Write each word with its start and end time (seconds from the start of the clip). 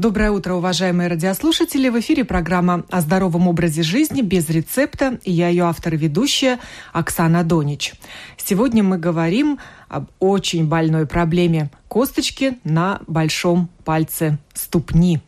Доброе 0.00 0.30
утро, 0.30 0.54
уважаемые 0.54 1.10
радиослушатели. 1.10 1.90
В 1.90 2.00
эфире 2.00 2.24
программа 2.24 2.86
о 2.88 3.02
здоровом 3.02 3.48
образе 3.48 3.82
жизни 3.82 4.22
без 4.22 4.48
рецепта. 4.48 5.18
И 5.24 5.30
я 5.30 5.48
ее 5.48 5.64
автор 5.64 5.92
и 5.92 5.98
ведущая 5.98 6.58
Оксана 6.94 7.44
Донич. 7.44 7.92
Сегодня 8.38 8.82
мы 8.82 8.96
говорим 8.96 9.58
об 9.90 10.06
очень 10.18 10.66
больной 10.66 11.06
проблеме 11.06 11.70
косточки 11.88 12.56
на 12.64 13.02
большом 13.08 13.68
пальце 13.84 14.38
ступни. 14.54 15.20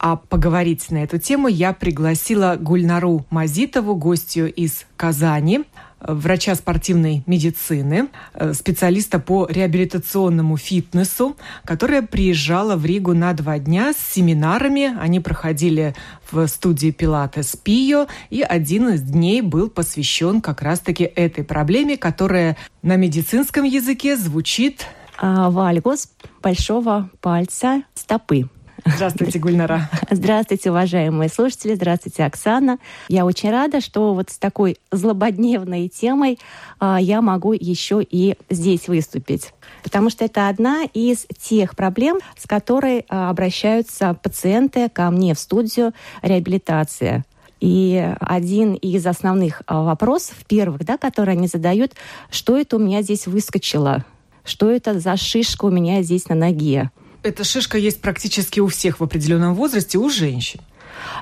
А 0.00 0.16
поговорить 0.16 0.90
на 0.90 1.04
эту 1.04 1.20
тему 1.20 1.46
я 1.46 1.72
пригласила 1.72 2.56
Гульнару 2.58 3.24
Мазитову, 3.30 3.94
гостью 3.94 4.52
из 4.52 4.86
Казани 4.96 5.66
врача 6.06 6.54
спортивной 6.54 7.22
медицины, 7.26 8.08
э, 8.34 8.52
специалиста 8.52 9.18
по 9.18 9.46
реабилитационному 9.46 10.56
фитнесу, 10.56 11.36
которая 11.64 12.02
приезжала 12.02 12.76
в 12.76 12.84
Ригу 12.84 13.14
на 13.14 13.32
два 13.32 13.58
дня 13.58 13.92
с 13.92 14.14
семинарами. 14.14 14.96
Они 15.00 15.20
проходили 15.20 15.94
в 16.30 16.46
студии 16.46 16.90
Пилатес 16.90 17.56
Пио, 17.56 18.06
и 18.30 18.42
один 18.42 18.88
из 18.90 19.02
дней 19.02 19.40
был 19.40 19.70
посвящен 19.70 20.40
как 20.40 20.62
раз-таки 20.62 21.04
этой 21.04 21.44
проблеме, 21.44 21.96
которая 21.96 22.56
на 22.82 22.96
медицинском 22.96 23.64
языке 23.64 24.16
звучит 24.16 24.86
а, 25.18 25.50
вальгус 25.50 26.08
большого 26.42 27.10
пальца 27.20 27.82
стопы. 27.94 28.48
Здравствуйте, 28.86 29.38
Гульнара. 29.38 29.88
Здравствуйте, 30.10 30.70
уважаемые 30.70 31.30
слушатели. 31.30 31.74
Здравствуйте, 31.74 32.24
Оксана. 32.24 32.78
Я 33.08 33.24
очень 33.24 33.50
рада, 33.50 33.80
что 33.80 34.12
вот 34.12 34.30
с 34.30 34.38
такой 34.38 34.76
злободневной 34.92 35.88
темой 35.88 36.38
а, 36.78 37.00
я 37.00 37.22
могу 37.22 37.54
еще 37.54 38.02
и 38.02 38.36
здесь 38.50 38.88
выступить. 38.88 39.54
Потому 39.82 40.10
что 40.10 40.26
это 40.26 40.48
одна 40.48 40.84
из 40.92 41.26
тех 41.38 41.76
проблем, 41.76 42.18
с 42.36 42.46
которой 42.46 43.06
а, 43.08 43.30
обращаются 43.30 44.14
пациенты 44.22 44.90
ко 44.90 45.10
мне 45.10 45.34
в 45.34 45.38
студию 45.38 45.92
реабилитации. 46.20 47.24
И 47.60 48.14
один 48.20 48.74
из 48.74 49.06
основных 49.06 49.62
а, 49.66 49.82
вопросов, 49.82 50.36
первых, 50.46 50.84
да, 50.84 50.98
которые 50.98 51.36
они 51.38 51.46
задают, 51.46 51.92
что 52.30 52.58
это 52.58 52.76
у 52.76 52.78
меня 52.78 53.00
здесь 53.00 53.26
выскочило? 53.26 54.04
Что 54.44 54.70
это 54.70 55.00
за 55.00 55.16
шишка 55.16 55.64
у 55.64 55.70
меня 55.70 56.02
здесь 56.02 56.28
на 56.28 56.34
ноге? 56.34 56.90
Эта 57.24 57.42
шишка 57.42 57.78
есть 57.78 58.02
практически 58.02 58.60
у 58.60 58.66
всех 58.66 59.00
в 59.00 59.02
определенном 59.02 59.54
возрасте, 59.54 59.96
у 59.96 60.10
женщин. 60.10 60.60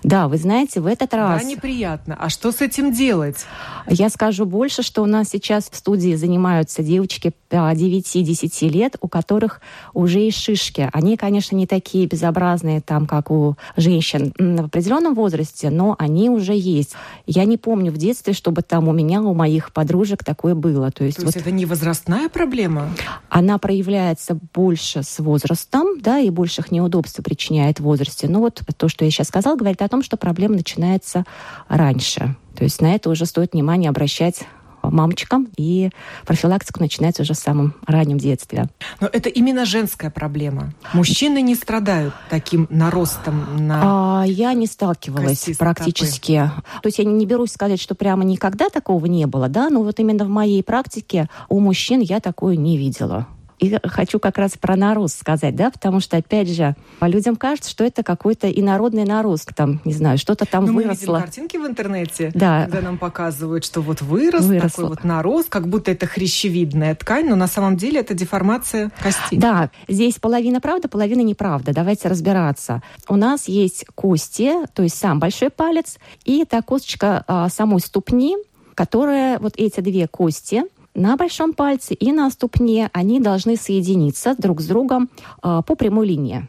Да, 0.02 0.28
вы 0.28 0.36
знаете, 0.36 0.80
в 0.80 0.86
этот 0.86 1.14
раз... 1.14 1.42
Да, 1.42 1.48
неприятно. 1.48 2.16
А 2.18 2.28
что 2.28 2.52
с 2.52 2.60
этим 2.60 2.92
делать? 2.92 3.46
Я 3.86 4.08
скажу 4.08 4.46
больше, 4.46 4.82
что 4.82 5.02
у 5.02 5.06
нас 5.06 5.28
сейчас 5.30 5.68
в 5.70 5.76
студии 5.76 6.14
занимаются 6.14 6.82
девочки 6.82 7.32
9-10 7.50 8.68
лет, 8.68 8.96
у 9.00 9.08
которых 9.08 9.60
уже 9.92 10.20
есть 10.20 10.38
шишки. 10.38 10.88
Они, 10.92 11.16
конечно, 11.16 11.56
не 11.56 11.66
такие 11.66 12.06
безобразные, 12.06 12.80
там, 12.80 13.06
как 13.06 13.30
у 13.30 13.56
женщин 13.76 14.32
в 14.38 14.64
определенном 14.66 15.14
возрасте, 15.14 15.70
но 15.70 15.96
они 15.98 16.30
уже 16.30 16.54
есть. 16.54 16.94
Я 17.26 17.44
не 17.44 17.56
помню 17.56 17.92
в 17.92 17.96
детстве, 17.96 18.32
чтобы 18.32 18.62
там 18.62 18.88
у 18.88 18.92
меня, 18.92 19.20
у 19.22 19.34
моих 19.34 19.72
подружек 19.72 20.24
такое 20.24 20.54
было. 20.54 20.90
То 20.90 21.04
есть, 21.04 21.18
То 21.18 21.22
есть 21.24 21.36
вот 21.36 21.42
это 21.42 21.50
не 21.50 21.66
возрастная 21.66 22.28
проблема? 22.28 22.90
Она 23.28 23.58
проявляется 23.58 24.38
больше 24.54 25.02
с 25.02 25.18
возрастом, 25.18 26.00
да, 26.00 26.18
и 26.18 26.30
больших 26.30 26.70
неудобств 26.70 27.20
причиняет 27.22 27.80
в 27.80 27.84
возрасте. 27.84 28.28
Но 28.28 28.40
вот 28.40 28.62
то, 28.76 28.88
что 28.88 29.04
я 29.04 29.10
сейчас 29.10 29.28
сказала, 29.28 29.56
говорит 29.62 29.82
о 29.82 29.88
том, 29.88 30.02
что 30.02 30.16
проблема 30.16 30.56
начинается 30.56 31.24
раньше. 31.68 32.36
То 32.56 32.64
есть 32.64 32.80
на 32.80 32.94
это 32.94 33.10
уже 33.10 33.26
стоит 33.26 33.52
внимание 33.52 33.88
обращать 33.88 34.44
мамочкам, 34.82 35.48
и 35.56 35.90
профилактика 36.26 36.80
начинается 36.80 37.22
уже 37.22 37.34
в 37.34 37.38
самом 37.38 37.74
раннем 37.86 38.18
детстве. 38.18 38.66
Но 39.00 39.08
это 39.12 39.28
именно 39.28 39.64
женская 39.64 40.10
проблема. 40.10 40.72
Мужчины 40.92 41.40
не 41.40 41.54
страдают 41.54 42.14
таким 42.30 42.66
наростом 42.70 43.66
на 43.66 44.22
а, 44.22 44.24
Я 44.26 44.52
не 44.54 44.66
сталкивалась 44.66 45.50
практически. 45.58 46.50
То 46.82 46.86
есть 46.86 46.98
я 46.98 47.04
не 47.04 47.26
берусь 47.26 47.52
сказать, 47.52 47.80
что 47.80 47.94
прямо 47.94 48.24
никогда 48.24 48.68
такого 48.68 49.06
не 49.06 49.26
было, 49.26 49.48
да, 49.48 49.70
но 49.70 49.82
вот 49.82 50.00
именно 50.00 50.24
в 50.24 50.28
моей 50.28 50.62
практике 50.62 51.28
у 51.48 51.60
мужчин 51.60 52.00
я 52.00 52.20
такое 52.20 52.56
не 52.56 52.76
видела. 52.76 53.28
И 53.58 53.76
хочу 53.84 54.18
как 54.18 54.38
раз 54.38 54.52
про 54.58 54.76
нарост 54.76 55.20
сказать, 55.20 55.54
да, 55.54 55.70
потому 55.70 56.00
что, 56.00 56.16
опять 56.16 56.48
же, 56.48 56.74
людям 57.00 57.36
кажется, 57.36 57.70
что 57.70 57.84
это 57.84 58.02
какой-то 58.02 58.50
инородный 58.50 59.04
нарост, 59.04 59.54
там, 59.54 59.80
не 59.84 59.92
знаю, 59.92 60.18
что-то 60.18 60.46
там 60.46 60.64
Но 60.64 60.72
ну, 60.72 60.78
выросло. 60.78 61.12
Мы 61.12 61.18
видим 61.18 61.24
картинки 61.24 61.56
в 61.56 61.66
интернете, 61.66 62.30
да. 62.34 62.64
когда 62.64 62.80
нам 62.80 62.98
показывают, 62.98 63.64
что 63.64 63.80
вот 63.80 64.02
вырос 64.02 64.44
Выросло. 64.44 64.68
такой 64.68 64.84
вот 64.88 65.04
нарост, 65.04 65.48
как 65.48 65.68
будто 65.68 65.90
это 65.90 66.06
хрящевидная 66.06 66.94
ткань, 66.94 67.28
но 67.28 67.36
на 67.36 67.46
самом 67.46 67.76
деле 67.76 68.00
это 68.00 68.14
деформация 68.14 68.90
кости. 69.02 69.36
Да, 69.36 69.70
здесь 69.88 70.16
половина 70.16 70.60
правда, 70.60 70.88
половина 70.88 71.20
неправда. 71.20 71.72
Давайте 71.72 72.08
разбираться. 72.08 72.82
У 73.08 73.16
нас 73.16 73.48
есть 73.48 73.86
кости, 73.94 74.52
то 74.74 74.82
есть 74.82 74.96
сам 74.96 75.18
большой 75.18 75.50
палец, 75.50 75.98
и 76.24 76.44
та 76.44 76.62
косточка 76.62 77.24
а, 77.26 77.48
самой 77.48 77.80
ступни, 77.80 78.36
которая 78.74 79.38
вот 79.38 79.54
эти 79.56 79.80
две 79.80 80.08
кости– 80.08 80.62
на 80.94 81.16
большом 81.16 81.54
пальце 81.54 81.94
и 81.94 82.12
на 82.12 82.30
ступне 82.30 82.90
они 82.92 83.20
должны 83.20 83.56
соединиться 83.56 84.34
друг 84.36 84.60
с 84.60 84.66
другом 84.66 85.10
а, 85.40 85.62
по 85.62 85.74
прямой 85.74 86.06
линии. 86.06 86.48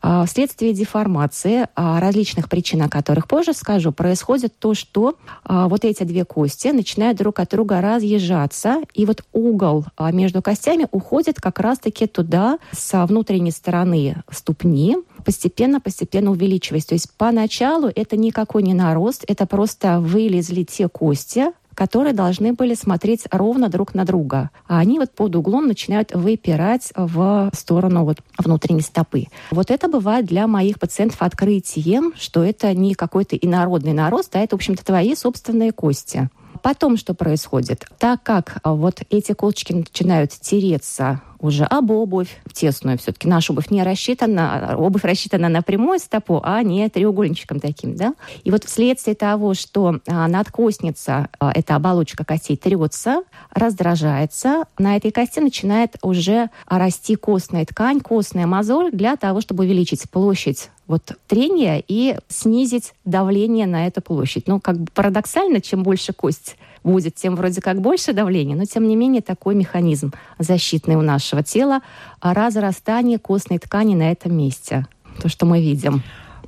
А, 0.00 0.26
вследствие 0.26 0.72
деформации, 0.72 1.68
а, 1.74 2.00
различных 2.00 2.48
причин, 2.48 2.82
о 2.82 2.88
которых 2.88 3.26
позже 3.26 3.52
скажу, 3.52 3.92
происходит 3.92 4.58
то, 4.58 4.74
что 4.74 5.16
вот 5.44 5.84
эти 5.84 6.02
две 6.04 6.24
кости 6.24 6.68
начинают 6.68 7.18
друг 7.18 7.40
от 7.40 7.50
друга 7.50 7.80
разъезжаться, 7.80 8.82
и 8.92 9.06
вот 9.06 9.24
угол 9.32 9.84
между 10.12 10.42
костями 10.42 10.86
уходит 10.90 11.40
как 11.40 11.58
раз-таки 11.58 12.06
туда, 12.06 12.58
с 12.72 13.06
внутренней 13.06 13.50
стороны 13.50 14.22
ступни, 14.30 14.96
постепенно-постепенно 15.24 16.30
увеличиваясь. 16.30 16.86
То 16.86 16.94
есть 16.94 17.10
поначалу 17.16 17.88
это 17.94 18.16
никакой 18.16 18.62
не 18.62 18.74
нарост, 18.74 19.24
это 19.26 19.46
просто 19.46 20.00
вылезли 20.00 20.64
те 20.64 20.88
кости, 20.88 21.52
которые 21.78 22.12
должны 22.12 22.54
были 22.54 22.74
смотреть 22.74 23.28
ровно 23.30 23.68
друг 23.68 23.94
на 23.94 24.04
друга. 24.04 24.50
А 24.66 24.80
они 24.80 24.98
вот 24.98 25.12
под 25.12 25.36
углом 25.36 25.68
начинают 25.68 26.12
выпирать 26.12 26.92
в 26.96 27.52
сторону 27.54 28.04
вот 28.04 28.18
внутренней 28.36 28.80
стопы. 28.80 29.26
Вот 29.52 29.70
это 29.70 29.86
бывает 29.86 30.26
для 30.26 30.48
моих 30.48 30.80
пациентов 30.80 31.22
открытием, 31.22 32.14
что 32.16 32.42
это 32.42 32.74
не 32.74 32.94
какой-то 32.94 33.36
инородный 33.36 33.92
нарост, 33.92 34.34
а 34.34 34.40
это, 34.40 34.56
в 34.56 34.58
общем-то, 34.58 34.84
твои 34.84 35.14
собственные 35.14 35.70
кости. 35.70 36.28
Потом 36.64 36.96
что 36.96 37.14
происходит? 37.14 37.86
Так 38.00 38.24
как 38.24 38.60
вот 38.64 39.02
эти 39.10 39.32
колчики 39.32 39.72
начинают 39.72 40.32
тереться 40.32 41.22
уже 41.40 41.64
об 41.64 41.90
обувь 41.90 42.40
тесную. 42.52 42.98
Все-таки 42.98 43.28
наша 43.28 43.52
обувь 43.52 43.70
не 43.70 43.82
рассчитана, 43.82 44.74
обувь 44.76 45.04
рассчитана 45.04 45.48
на 45.48 45.62
прямую 45.62 45.98
стопу, 45.98 46.40
а 46.42 46.62
не 46.62 46.88
треугольничком 46.88 47.60
таким, 47.60 47.96
да. 47.96 48.14
И 48.44 48.50
вот 48.50 48.64
вследствие 48.64 49.14
того, 49.14 49.54
что 49.54 50.00
а, 50.06 50.28
надкостница, 50.28 51.28
а, 51.38 51.52
эта 51.54 51.76
оболочка 51.76 52.24
костей 52.24 52.56
трется, 52.56 53.22
раздражается, 53.52 54.64
на 54.78 54.96
этой 54.96 55.10
кости 55.10 55.40
начинает 55.40 55.96
уже 56.02 56.50
расти 56.66 57.16
костная 57.16 57.64
ткань, 57.64 58.00
костная 58.00 58.46
мозоль 58.46 58.90
для 58.92 59.16
того, 59.16 59.40
чтобы 59.40 59.64
увеличить 59.64 60.08
площадь 60.10 60.70
вот 60.86 61.18
трения 61.26 61.82
и 61.86 62.16
снизить 62.28 62.94
давление 63.04 63.66
на 63.66 63.86
эту 63.86 64.00
площадь. 64.00 64.48
Ну, 64.48 64.58
как 64.58 64.78
бы 64.78 64.90
парадоксально, 64.92 65.60
чем 65.60 65.82
больше 65.82 66.12
кость 66.12 66.56
будет, 66.84 67.14
тем 67.14 67.36
вроде 67.36 67.60
как 67.60 67.80
больше 67.80 68.12
давления, 68.12 68.56
но 68.56 68.64
тем 68.64 68.86
не 68.86 68.96
менее 68.96 69.22
такой 69.22 69.54
механизм 69.54 70.12
защитный 70.38 70.96
у 70.96 71.02
нашего 71.02 71.42
тела 71.42 71.80
разрастание 72.20 73.18
костной 73.18 73.58
ткани 73.58 73.94
на 73.94 74.10
этом 74.10 74.36
месте. 74.36 74.86
То, 75.20 75.28
что 75.28 75.46
мы 75.46 75.60
видим. 75.60 76.02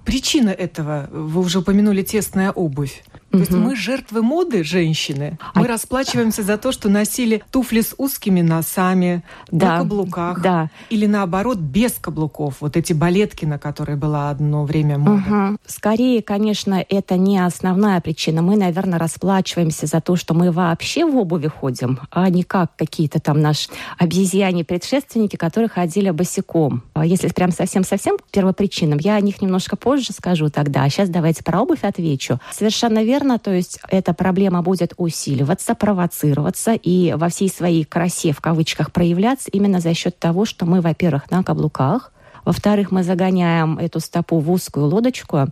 Причина 0.05 0.51
этого, 0.51 1.09
вы 1.13 1.41
уже 1.41 1.59
упомянули 1.59 2.03
тесная 2.03 2.51
обувь. 2.51 3.03
То 3.31 3.39
есть 3.39 3.53
мы 3.53 3.77
жертвы 3.77 4.23
моды, 4.23 4.65
женщины. 4.65 5.39
Мы 5.55 5.67
а... 5.67 5.69
расплачиваемся 5.69 6.43
за 6.43 6.59
то, 6.59 6.73
что 6.73 6.89
носили 6.89 7.43
туфли 7.51 7.81
с 7.81 7.95
узкими 7.97 8.41
носами, 8.41 9.23
да, 9.51 9.73
на 9.73 9.79
каблуках. 9.79 10.43
Да. 10.43 10.71
Или 10.91 11.07
наоборот, 11.07 11.59
без 11.59 11.93
каблуков. 11.93 12.57
Вот 12.61 12.77
эти 12.77 12.93
балетки, 12.93 13.45
на 13.45 13.59
которые 13.59 13.97
была 13.97 14.31
одно 14.31 14.65
время 14.65 14.99
мода. 14.99 15.51
Угу. 15.51 15.59
Скорее, 15.67 16.23
конечно, 16.23 16.85
это 16.89 17.17
не 17.17 17.39
основная 17.39 18.01
причина. 18.01 18.43
Мы, 18.43 18.57
наверное, 18.57 18.99
расплачиваемся 18.99 19.87
за 19.87 20.01
то, 20.01 20.17
что 20.17 20.35
мы 20.35 20.51
вообще 20.51 21.05
в 21.05 21.17
обуви 21.17 21.47
ходим, 21.47 22.01
а 22.11 22.29
не 22.31 22.43
как 22.43 22.75
какие-то 22.77 23.21
там 23.21 23.41
наши 23.41 23.69
обезьяне-предшественники, 23.99 25.37
которые 25.37 25.69
ходили 25.69 26.11
босиком. 26.11 26.83
А 26.95 27.07
если 27.07 27.29
прям 27.29 27.53
совсем-совсем 27.53 28.17
первопричинам, 28.33 28.99
я 28.99 29.15
о 29.15 29.21
них 29.21 29.41
немножко 29.41 29.77
позже 29.77 30.13
скажу 30.13 30.51
тогда. 30.51 30.83
А 30.83 30.91
сейчас 30.91 31.09
давайте 31.09 31.45
про 31.45 31.61
обувь 31.61 31.85
отвечу. 31.85 32.41
Совершенно 32.51 33.05
верно 33.05 33.20
Наверное, 33.21 33.39
то 33.39 33.53
есть 33.53 33.79
эта 33.91 34.15
проблема 34.15 34.63
будет 34.63 34.95
усиливаться, 34.97 35.75
провоцироваться 35.75 36.73
и 36.73 37.13
во 37.13 37.29
всей 37.29 37.51
своей 37.51 37.85
красе, 37.85 38.33
в 38.33 38.41
кавычках, 38.41 38.93
проявляться 38.93 39.51
именно 39.51 39.79
за 39.81 39.93
счет 39.93 40.19
того, 40.19 40.47
что 40.47 40.65
мы, 40.65 40.81
во-первых, 40.81 41.31
на 41.31 41.43
каблуках, 41.45 42.13
во-вторых, 42.47 42.91
мы 42.91 43.03
загоняем 43.03 43.77
эту 43.77 44.01
стопу 44.01 44.39
в 44.39 44.51
узкую 44.51 44.87
лодочку, 44.87 45.49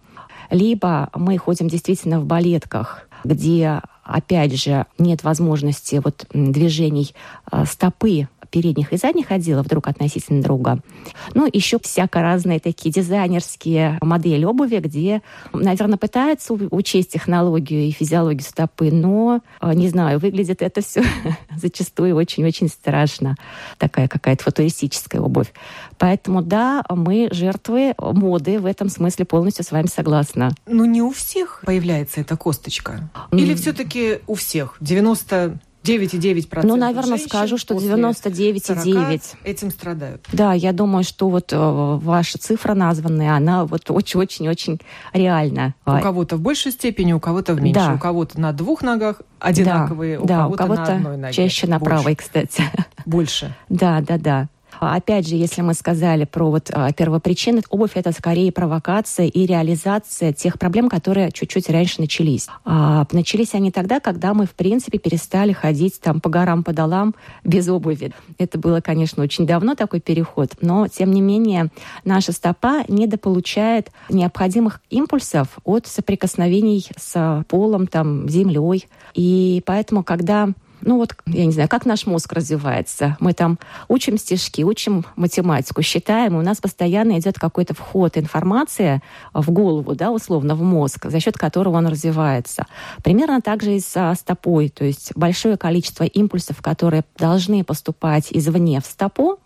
либо 0.48 1.10
мы 1.14 1.36
ходим 1.36 1.68
действительно 1.68 2.20
в 2.20 2.24
балетках, 2.24 3.06
где 3.22 3.82
опять 4.02 4.58
же, 4.58 4.86
нет 4.96 5.22
возможности 5.22 6.00
вот 6.02 6.24
движений 6.32 7.14
а, 7.50 7.66
стопы 7.66 8.28
передних 8.50 8.92
и 8.92 8.96
задних 8.96 9.30
отделов 9.30 9.66
друг 9.66 9.88
относительно 9.88 10.42
друга. 10.42 10.80
Ну, 11.34 11.48
еще 11.52 11.78
всяко 11.78 12.22
разные 12.22 12.60
такие 12.60 12.92
дизайнерские 12.92 13.98
модели 14.00 14.44
обуви, 14.44 14.78
где, 14.78 15.22
наверное, 15.52 15.98
пытаются 15.98 16.54
учесть 16.54 17.12
технологию 17.12 17.82
и 17.82 17.90
физиологию 17.90 18.42
стопы, 18.42 18.90
но, 18.90 19.40
а, 19.60 19.74
не 19.74 19.88
знаю, 19.88 20.18
выглядит 20.18 20.62
это 20.62 20.80
все 20.80 21.02
зачастую 21.56 22.16
очень-очень 22.16 22.68
страшно. 22.68 23.36
Такая 23.78 24.08
какая-то 24.08 24.44
футуристическая 24.44 25.20
обувь. 25.20 25.52
Поэтому, 25.98 26.42
да, 26.42 26.84
мы 26.88 27.28
жертвы 27.32 27.94
моды 27.98 28.58
в 28.60 28.66
этом 28.66 28.88
смысле 28.88 29.24
полностью 29.24 29.64
с 29.64 29.72
вами 29.72 29.86
согласна. 29.86 30.50
Ну, 30.66 30.84
не 30.84 31.02
у 31.02 31.10
всех 31.10 31.62
появляется 31.64 32.20
эта 32.20 32.36
косточка. 32.36 33.10
Или 33.32 33.54
все-таки 33.54 34.20
у 34.26 34.34
всех? 34.34 34.76
90 34.80 35.58
9,9%. 35.84 36.60
Ну, 36.64 36.76
наверное, 36.76 37.18
скажу, 37.18 37.56
что 37.56 37.74
99,9. 37.74 39.22
Этим 39.44 39.70
страдают. 39.70 40.26
Да, 40.32 40.52
я 40.52 40.72
думаю, 40.72 41.04
что 41.04 41.28
вот 41.28 41.52
э, 41.52 41.56
ваша 41.56 42.38
цифра 42.38 42.74
названная, 42.74 43.34
она 43.34 43.64
вот 43.64 43.90
очень-очень-очень 43.90 44.80
реальна. 45.12 45.74
У 45.86 45.98
кого-то 46.00 46.36
в 46.36 46.40
большей 46.40 46.72
степени, 46.72 47.12
у 47.12 47.20
кого-то 47.20 47.54
в 47.54 47.62
меньшей. 47.62 47.80
Да. 47.80 47.94
У 47.94 47.98
кого-то 47.98 48.40
на 48.40 48.52
двух 48.52 48.82
ногах 48.82 49.22
одинаковые, 49.38 50.18
да, 50.18 50.22
у 50.22 50.26
да, 50.26 50.36
кого-то, 50.36 50.64
у 50.64 50.66
кого-то 50.66 50.90
на 50.90 50.96
одной 50.96 51.16
ноге. 51.16 51.32
чаще 51.34 51.66
на 51.66 51.78
больше. 51.78 51.90
правой, 51.90 52.16
кстати. 52.16 52.62
Больше. 53.06 53.54
Да, 53.68 54.00
да, 54.00 54.18
да. 54.18 54.48
Опять 54.80 55.28
же, 55.28 55.36
если 55.36 55.62
мы 55.62 55.74
сказали 55.74 56.24
про 56.24 56.50
вот 56.50 56.70
а, 56.72 56.92
первопричины, 56.92 57.62
обувь 57.70 57.92
это 57.94 58.12
скорее 58.12 58.52
провокация 58.52 59.26
и 59.26 59.46
реализация 59.46 60.32
тех 60.32 60.58
проблем, 60.58 60.88
которые 60.88 61.30
чуть-чуть 61.32 61.68
раньше 61.70 62.00
начались. 62.00 62.48
А 62.64 63.06
начались 63.12 63.54
они 63.54 63.70
тогда, 63.70 64.00
когда 64.00 64.34
мы, 64.34 64.46
в 64.46 64.52
принципе, 64.52 64.98
перестали 64.98 65.52
ходить 65.52 66.00
там 66.00 66.20
по 66.20 66.28
горам, 66.28 66.62
по 66.64 66.72
долам 66.72 67.14
без 67.44 67.68
обуви. 67.68 68.12
Это 68.38 68.58
было, 68.58 68.80
конечно, 68.80 69.22
очень 69.22 69.46
давно 69.46 69.74
такой 69.74 70.00
переход, 70.00 70.52
но, 70.60 70.88
тем 70.88 71.12
не 71.12 71.20
менее, 71.20 71.70
наша 72.04 72.32
стопа 72.32 72.84
недополучает 72.88 73.90
необходимых 74.08 74.80
импульсов 74.90 75.58
от 75.64 75.86
соприкосновений 75.86 76.86
с 76.96 77.44
полом, 77.48 77.86
там, 77.86 78.28
землей. 78.28 78.86
И 79.14 79.62
поэтому, 79.66 80.04
когда 80.04 80.50
ну 80.80 80.96
вот, 80.96 81.14
я 81.26 81.46
не 81.46 81.52
знаю, 81.52 81.68
как 81.68 81.86
наш 81.86 82.06
мозг 82.06 82.32
развивается. 82.32 83.16
Мы 83.20 83.32
там 83.32 83.58
учим 83.88 84.18
стишки, 84.18 84.62
учим 84.62 85.04
математику, 85.16 85.82
считаем, 85.82 86.36
и 86.36 86.38
у 86.38 86.42
нас 86.42 86.58
постоянно 86.58 87.18
идет 87.18 87.38
какой-то 87.38 87.74
вход 87.74 88.16
информации 88.16 89.02
в 89.32 89.50
голову, 89.50 89.94
да, 89.94 90.10
условно, 90.10 90.54
в 90.54 90.62
мозг, 90.62 91.06
за 91.06 91.20
счет 91.20 91.36
которого 91.36 91.76
он 91.76 91.86
развивается. 91.86 92.66
Примерно 93.02 93.40
так 93.40 93.62
же 93.62 93.76
и 93.76 93.80
со 93.80 94.14
стопой, 94.14 94.68
то 94.68 94.84
есть 94.84 95.12
большое 95.14 95.56
количество 95.56 96.04
импульсов, 96.04 96.62
которые 96.62 97.04
должны 97.16 97.64
поступать 97.64 98.28
извне 98.30 98.80
в 98.80 98.86
стопу, 98.86 99.38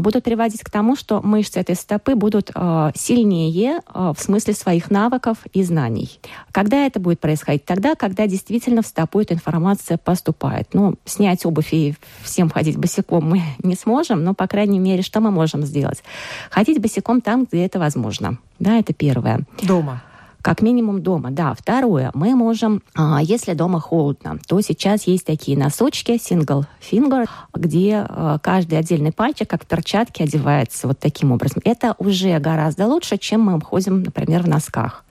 будут 0.00 0.24
приводить 0.24 0.62
к 0.62 0.70
тому, 0.70 0.96
что 0.96 1.20
мышцы 1.22 1.60
этой 1.60 1.76
стопы 1.76 2.14
будут 2.14 2.50
а, 2.54 2.90
сильнее 2.94 3.80
а, 3.86 4.12
в 4.12 4.20
смысле 4.20 4.54
своих 4.54 4.90
навыков 4.90 5.38
и 5.52 5.62
знаний. 5.62 6.18
Когда 6.50 6.86
это 6.86 6.98
будет 6.98 7.20
происходить? 7.20 7.64
Тогда, 7.64 7.94
когда 7.94 8.26
действительно 8.26 8.82
в 8.82 8.86
стопу 8.86 9.20
эта 9.20 9.34
информация 9.34 9.98
поступает. 9.98 10.68
Ну, 10.72 10.94
снять 11.04 11.46
обувь 11.46 11.72
и 11.72 11.94
всем 12.22 12.50
ходить 12.50 12.76
босиком 12.76 13.28
мы 13.28 13.42
не 13.62 13.76
сможем, 13.76 14.24
но, 14.24 14.34
по 14.34 14.46
крайней 14.46 14.78
мере, 14.78 15.02
что 15.02 15.20
мы 15.20 15.30
можем 15.30 15.62
сделать? 15.62 16.02
Ходить 16.50 16.80
босиком 16.80 17.20
там, 17.20 17.44
где 17.44 17.64
это 17.64 17.78
возможно. 17.78 18.38
Да, 18.58 18.78
это 18.78 18.92
первое. 18.92 19.40
Дома. 19.62 20.02
Как 20.46 20.62
минимум 20.62 21.02
дома, 21.02 21.32
да. 21.32 21.54
Второе, 21.54 22.12
мы 22.14 22.36
можем, 22.36 22.80
а, 22.94 23.18
если 23.20 23.52
дома 23.52 23.80
холодно, 23.80 24.38
то 24.46 24.60
сейчас 24.60 25.08
есть 25.08 25.26
такие 25.26 25.58
носочки 25.58 26.12
single 26.12 26.66
finger, 26.80 27.26
где 27.52 28.06
а, 28.08 28.38
каждый 28.38 28.78
отдельный 28.78 29.10
пальчик, 29.10 29.50
как 29.50 29.64
в 29.64 29.66
перчатке, 29.66 30.22
одевается 30.22 30.86
вот 30.86 31.00
таким 31.00 31.32
образом. 31.32 31.62
Это 31.64 31.96
уже 31.98 32.38
гораздо 32.38 32.86
лучше, 32.86 33.18
чем 33.18 33.40
мы 33.40 33.60
ходим, 33.60 34.04
например, 34.04 34.44
в 34.44 34.48
носках. 34.48 35.04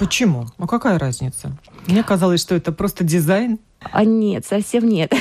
Почему? 0.00 0.46
А 0.58 0.66
какая 0.66 0.98
разница? 0.98 1.56
Мне 1.86 2.02
казалось, 2.02 2.40
что 2.40 2.56
это 2.56 2.72
просто 2.72 3.04
дизайн. 3.04 3.60
А 3.80 4.04
нет, 4.04 4.44
совсем 4.44 4.88
нет. 4.88 5.12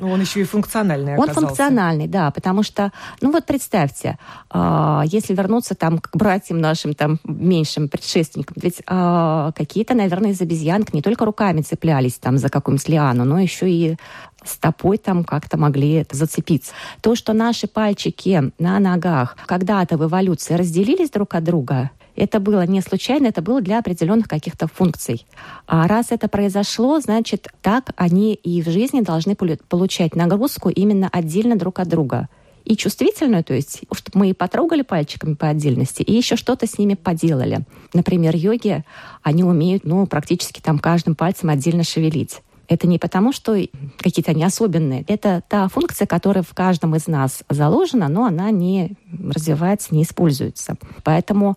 Ну, 0.00 0.12
он 0.12 0.20
еще 0.20 0.42
и 0.42 0.44
функциональный 0.44 1.14
оказался. 1.14 1.40
Он 1.40 1.46
функциональный, 1.46 2.06
да, 2.06 2.30
потому 2.30 2.62
что, 2.62 2.92
ну 3.20 3.32
вот 3.32 3.46
представьте, 3.46 4.16
э, 4.52 5.02
если 5.06 5.34
вернуться 5.34 5.74
там 5.74 5.98
к 5.98 6.10
братьям 6.14 6.60
нашим 6.60 6.94
там 6.94 7.18
меньшим 7.24 7.88
предшественникам, 7.88 8.56
ведь 8.60 8.80
э, 8.86 9.52
какие-то, 9.56 9.94
наверное, 9.94 10.30
из 10.30 10.40
обезьянок 10.40 10.94
не 10.94 11.02
только 11.02 11.24
руками 11.24 11.62
цеплялись 11.62 12.14
там 12.14 12.38
за 12.38 12.48
какую-нибудь 12.48 12.88
лиану, 12.88 13.24
но 13.24 13.40
еще 13.40 13.68
и 13.68 13.96
стопой 14.44 14.98
там 14.98 15.24
как-то 15.24 15.58
могли 15.58 16.06
зацепиться. 16.10 16.72
То, 17.00 17.16
что 17.16 17.32
наши 17.32 17.66
пальчики 17.66 18.52
на 18.58 18.78
ногах 18.78 19.36
когда-то 19.46 19.96
в 19.96 20.04
эволюции 20.04 20.54
разделились 20.54 21.10
друг 21.10 21.34
от 21.34 21.44
друга, 21.44 21.90
это 22.18 22.40
было 22.40 22.66
не 22.66 22.80
случайно, 22.80 23.28
это 23.28 23.42
было 23.42 23.60
для 23.60 23.78
определенных 23.78 24.28
каких-то 24.28 24.66
функций. 24.66 25.26
А 25.66 25.86
раз 25.86 26.06
это 26.10 26.28
произошло, 26.28 26.98
значит, 27.00 27.48
так 27.62 27.90
они 27.96 28.34
и 28.34 28.60
в 28.60 28.68
жизни 28.68 29.00
должны 29.00 29.36
получать 29.36 30.16
нагрузку 30.16 30.68
именно 30.68 31.08
отдельно 31.10 31.56
друг 31.56 31.78
от 31.78 31.88
друга 31.88 32.28
и 32.64 32.76
чувствительную, 32.76 33.42
то 33.44 33.54
есть, 33.54 33.82
чтобы 33.92 34.18
мы 34.18 34.30
и 34.30 34.34
потрогали 34.34 34.82
пальчиками 34.82 35.34
по 35.34 35.48
отдельности, 35.48 36.02
и 36.02 36.12
еще 36.12 36.36
что-то 36.36 36.66
с 36.66 36.76
ними 36.76 36.94
поделали. 36.94 37.60
Например, 37.94 38.36
йоги, 38.36 38.84
они 39.22 39.42
умеют, 39.42 39.84
ну, 39.84 40.06
практически 40.06 40.60
там 40.60 40.78
каждым 40.78 41.14
пальцем 41.14 41.48
отдельно 41.48 41.82
шевелить. 41.82 42.42
Это 42.68 42.86
не 42.86 42.98
потому, 42.98 43.32
что 43.32 43.56
какие-то 43.96 44.32
они 44.32 44.44
особенные. 44.44 45.02
Это 45.08 45.42
та 45.48 45.68
функция, 45.68 46.06
которая 46.06 46.42
в 46.42 46.52
каждом 46.52 46.94
из 46.94 47.06
нас 47.06 47.42
заложена, 47.48 48.08
но 48.08 48.26
она 48.26 48.50
не 48.50 48.92
развивается, 49.10 49.94
не 49.94 50.02
используется. 50.02 50.76
Поэтому 51.02 51.56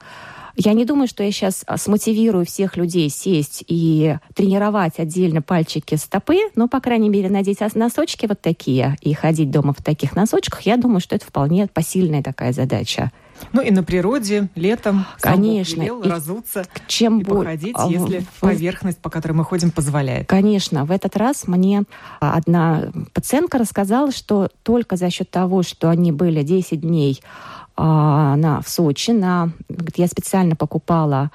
я 0.55 0.73
не 0.73 0.85
думаю, 0.85 1.07
что 1.07 1.23
я 1.23 1.31
сейчас 1.31 1.63
а, 1.65 1.77
смотивирую 1.77 2.45
всех 2.45 2.77
людей 2.77 3.09
сесть 3.09 3.63
и 3.67 4.17
тренировать 4.35 4.99
отдельно 4.99 5.41
пальчики 5.41 5.95
стопы, 5.95 6.39
но, 6.55 6.67
по 6.67 6.79
крайней 6.79 7.09
мере, 7.09 7.29
надеть 7.29 7.61
носочки 7.75 8.25
вот 8.25 8.41
такие 8.41 8.97
и 9.01 9.13
ходить 9.13 9.51
дома 9.51 9.73
в 9.73 9.83
таких 9.83 10.15
носочках, 10.15 10.61
я 10.61 10.77
думаю, 10.77 10.99
что 10.99 11.15
это 11.15 11.25
вполне 11.25 11.67
посильная 11.67 12.23
такая 12.23 12.53
задача. 12.53 13.11
Ну 13.53 13.61
и 13.61 13.71
на 13.71 13.83
природе, 13.83 14.49
летом, 14.55 15.05
конечно, 15.19 15.81
велел, 15.81 16.01
разуться 16.03 16.65
чем 16.87 17.19
и 17.19 17.23
походить, 17.23 17.75
а, 17.77 17.87
если 17.87 18.23
поверхность, 18.39 18.99
по 18.99 19.09
которой 19.09 19.33
мы 19.33 19.43
ходим, 19.43 19.71
позволяет. 19.71 20.27
Конечно. 20.27 20.85
В 20.85 20.91
этот 20.91 21.17
раз 21.17 21.47
мне 21.47 21.83
одна 22.19 22.91
пациентка 23.13 23.57
рассказала, 23.57 24.11
что 24.11 24.49
только 24.63 24.95
за 24.95 25.09
счет 25.09 25.29
того, 25.29 25.63
что 25.63 25.89
они 25.89 26.11
были 26.11 26.43
10 26.43 26.81
дней 26.81 27.21
а, 27.23 27.60
на, 27.77 28.61
в 28.61 28.69
Сочи. 28.69 29.11
На, 29.11 29.51
я 29.95 30.07
специально 30.07 30.55
покупала 30.55 31.31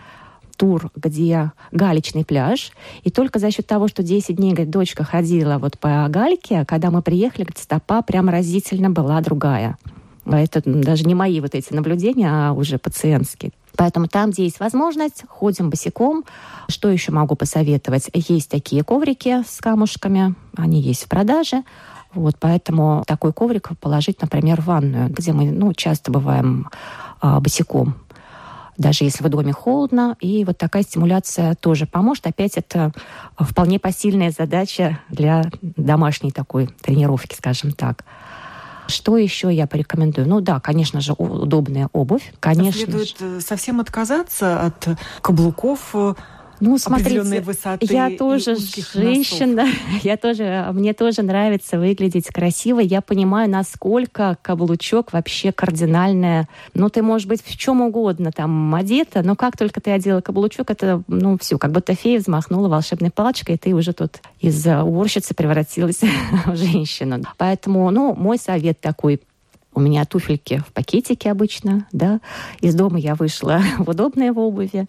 тур, 0.56 0.90
где 0.96 1.52
галечный 1.72 2.24
пляж. 2.24 2.72
И 3.02 3.10
только 3.10 3.38
за 3.38 3.50
счет 3.50 3.66
того, 3.66 3.88
что 3.88 4.02
10 4.02 4.36
дней, 4.36 4.52
говорит, 4.52 4.70
дочка 4.70 5.05
ходила 5.05 5.58
вот 5.58 5.78
по 5.78 6.06
гальке, 6.08 6.64
когда 6.64 6.90
мы 6.90 7.02
приехали, 7.02 7.43
говорит, 7.43 7.58
стопа 7.58 8.02
прям 8.02 8.28
разительно 8.28 8.90
была 8.90 9.20
другая. 9.20 9.76
Это 10.24 10.60
даже 10.64 11.05
не 11.05 11.14
мои 11.14 11.40
вот 11.40 11.55
эти 11.55 11.72
наблюдения, 11.72 12.28
а 12.31 12.52
уже 12.52 12.78
пациентские. 12.78 13.52
Поэтому 13.76 14.08
там, 14.08 14.31
где 14.31 14.44
есть 14.44 14.58
возможность, 14.58 15.24
ходим 15.28 15.70
босиком. 15.70 16.24
Что 16.69 16.88
еще 16.88 17.12
могу 17.12 17.36
посоветовать? 17.36 18.10
Есть 18.12 18.50
такие 18.50 18.82
коврики 18.82 19.44
с 19.46 19.60
камушками, 19.60 20.34
они 20.56 20.81
есть 20.81 21.05
в 21.05 21.08
продаже. 21.08 21.62
Вот, 22.17 22.37
поэтому 22.41 23.05
такой 23.06 23.32
коврик 23.32 23.70
положить, 23.79 24.20
например, 24.20 24.61
в 24.61 24.67
ванную, 24.67 25.08
где 25.11 25.32
мы 25.32 25.51
ну, 25.51 25.73
часто 25.75 26.11
бываем 26.11 26.69
а, 27.20 27.41
босиком 27.41 27.94
даже 28.79 29.05
если 29.05 29.25
в 29.25 29.29
доме 29.29 29.53
холодно. 29.53 30.17
И 30.20 30.44
вот 30.44 30.58
такая 30.58 30.82
стимуляция 30.82 31.55
тоже 31.55 31.87
поможет. 31.87 32.27
Опять 32.27 32.56
это 32.56 32.93
вполне 33.39 33.79
посильная 33.79 34.31
задача 34.31 35.01
для 35.08 35.44
домашней 35.63 36.31
такой 36.31 36.67
тренировки, 36.82 37.35
скажем 37.35 37.73
так. 37.73 38.05
Что 38.89 39.17
еще 39.17 39.53
я 39.53 39.67
порекомендую? 39.67 40.29
Ну 40.29 40.41
да, 40.41 40.61
конечно 40.61 41.01
же, 41.01 41.13
удобная 41.15 41.89
обувь. 41.93 42.32
Конечно 42.39 42.85
Следует 42.85 43.08
же. 43.08 43.39
Э, 43.39 43.41
совсем 43.41 43.81
отказаться 43.81 44.61
от 44.63 44.89
каблуков, 45.23 45.91
э, 45.94 46.15
ну, 46.60 46.79
смотрите, 46.79 47.41
высоты 47.41 47.86
я 47.91 48.10
тоже 48.10 48.56
женщина, 48.56 49.65
носов. 49.65 49.79
я 50.03 50.17
тоже, 50.17 50.69
мне 50.72 50.94
тоже 50.94 51.22
нравится 51.22 51.79
выглядеть 51.79 52.29
красиво. 52.29 52.81
Я 52.81 53.01
понимаю, 53.01 53.51
насколько 53.51 54.39
каблучок 54.43 55.13
вообще 55.13 55.53
кардинальное. 55.53 56.48
Ну, 56.75 56.89
ты 56.89 57.03
можешь 57.03 57.27
быть 57.27 57.43
в 57.44 57.56
чем 57.56 57.82
угодно 57.82 58.32
там 58.32 58.75
одета, 58.75 59.22
но 59.22 59.36
как 59.36 59.56
только 59.56 59.81
ты 59.81 59.91
одела 59.91 60.20
каблучок, 60.20 60.70
это, 60.70 61.03
ну, 61.08 61.39
все, 61.39 61.58
как 61.58 61.72
будто 61.72 61.94
фея 61.94 62.19
взмахнула 62.19 62.69
волшебной 62.69 63.10
палочкой, 63.10 63.56
и 63.56 63.58
ты 63.58 63.75
уже 63.75 63.93
тут 63.93 64.20
из 64.41 64.67
уборщицы 64.67 65.34
превратилась 65.34 66.01
в 66.46 66.56
женщину. 66.56 67.22
Поэтому, 67.36 67.91
ну, 67.91 68.15
мой 68.15 68.39
совет 68.39 68.81
такой, 68.81 69.20
У 69.75 69.81
меня 69.81 70.06
туфельки 70.06 70.63
в 70.67 70.72
пакетике 70.72 71.31
обычно, 71.31 71.86
да. 71.93 72.20
Из 72.63 72.75
дома 72.75 72.98
я 72.98 73.15
вышла 73.15 73.60
в 73.79 73.91
удобной 73.91 74.31
обуви. 74.31 74.86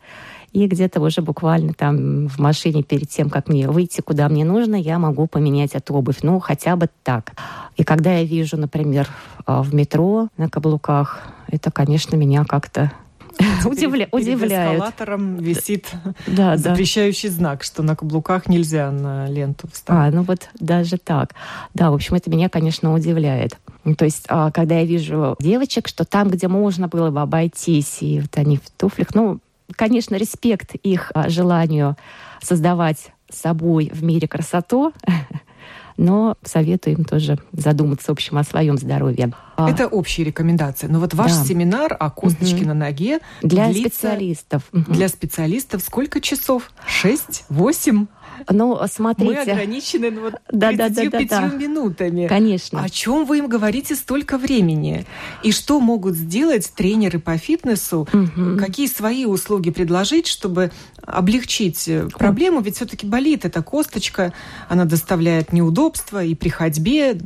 И 0.57 0.65
где-то 0.65 0.99
уже 1.01 1.21
буквально 1.21 1.73
там 1.73 2.27
в 2.27 2.39
машине 2.39 2.81
перед 2.81 3.07
тем, 3.11 3.29
как 3.29 3.47
мне 3.47 3.69
выйти, 3.69 4.01
куда 4.01 4.27
мне 4.27 4.43
нужно, 4.43 4.73
я 4.73 4.97
могу 4.97 5.27
поменять 5.27 5.75
эту 5.75 5.93
обувь. 5.93 6.23
Ну, 6.23 6.39
хотя 6.39 6.75
бы 6.75 6.89
так. 7.03 7.33
И 7.75 7.83
когда 7.83 8.13
я 8.13 8.23
вижу, 8.23 8.57
например, 8.57 9.07
а, 9.45 9.61
в 9.61 9.75
метро 9.75 10.29
на 10.35 10.49
каблуках, 10.49 11.21
это, 11.47 11.69
конечно, 11.69 12.15
меня 12.15 12.43
как-то 12.43 12.91
Удивля... 13.65 14.07
Удивляет. 14.11 14.79
Эскалатором 14.79 15.35
висит 15.35 15.91
да, 16.25 16.57
запрещающий 16.57 17.29
да. 17.29 17.35
знак, 17.35 17.63
что 17.63 17.83
на 17.83 17.95
каблуках 17.95 18.47
нельзя 18.47 18.89
на 18.89 19.27
ленту 19.27 19.67
встать. 19.71 19.95
А, 19.95 20.09
ну 20.09 20.23
вот 20.23 20.49
даже 20.59 20.97
так. 20.97 21.35
Да, 21.75 21.91
в 21.91 21.93
общем, 21.93 22.15
это 22.15 22.31
меня, 22.31 22.49
конечно, 22.49 22.95
удивляет. 22.95 23.59
То 23.95 24.05
есть, 24.05 24.25
а, 24.27 24.49
когда 24.49 24.79
я 24.79 24.85
вижу 24.85 25.35
девочек, 25.39 25.87
что 25.87 26.03
там, 26.03 26.29
где 26.29 26.47
можно 26.47 26.87
было 26.87 27.11
бы 27.11 27.21
обойтись, 27.21 27.99
и 28.01 28.21
вот 28.21 28.35
они 28.37 28.57
в 28.57 28.71
туфлях, 28.75 29.13
ну, 29.13 29.39
конечно, 29.75 30.15
респект 30.15 30.75
их 30.75 31.11
а, 31.13 31.29
желанию 31.29 31.97
создавать 32.41 33.11
собой 33.29 33.91
в 33.93 34.03
мире 34.03 34.27
красоту, 34.27 34.93
но 35.97 36.37
советую 36.43 36.97
им 36.97 37.05
тоже 37.05 37.39
задуматься, 37.51 38.07
в 38.07 38.11
общем, 38.11 38.37
о 38.37 38.43
своем 38.43 38.77
здоровье. 38.77 39.33
А. 39.55 39.69
Это 39.69 39.87
общие 39.87 40.25
рекомендации. 40.25 40.87
Но 40.87 40.99
вот 40.99 41.13
ваш 41.13 41.33
да. 41.33 41.43
семинар 41.43 41.95
о 41.99 42.09
косточке 42.11 42.61
угу. 42.61 42.67
на 42.67 42.73
ноге 42.73 43.19
для 43.41 43.71
специалистов. 43.73 44.63
Для 44.71 45.07
специалистов 45.07 45.81
сколько 45.81 46.21
часов? 46.21 46.71
Шесть? 46.85 47.45
Восемь? 47.49 48.07
Ну, 48.49 48.79
смотрите. 48.91 49.33
Мы 49.33 49.41
ограничены 49.41 50.11
ну, 50.11 50.21
вот 50.21 50.35
да, 50.51 50.69
35 50.69 51.11
да, 51.11 51.19
да, 51.19 51.41
да, 51.41 51.49
да. 51.49 51.55
минутами. 51.55 52.27
Конечно. 52.27 52.83
О 52.83 52.89
чем 52.89 53.25
вы 53.25 53.39
им 53.39 53.47
говорите 53.47 53.95
столько 53.95 54.37
времени? 54.37 55.05
И 55.43 55.51
что 55.51 55.79
могут 55.79 56.15
сделать 56.15 56.71
тренеры 56.75 57.19
по 57.19 57.37
фитнесу? 57.37 58.07
Угу. 58.11 58.57
Какие 58.59 58.87
свои 58.87 59.25
услуги 59.25 59.71
предложить, 59.71 60.27
чтобы 60.27 60.71
облегчить 61.01 61.87
э, 61.87 62.07
проблему? 62.17 62.61
Ведь 62.61 62.75
все-таки 62.75 63.05
болит 63.07 63.45
эта 63.45 63.61
косточка, 63.61 64.33
она 64.69 64.85
доставляет 64.85 65.53
неудобства 65.53 66.23
и 66.23 66.35
при 66.35 66.49
ходьбе, 66.49 67.17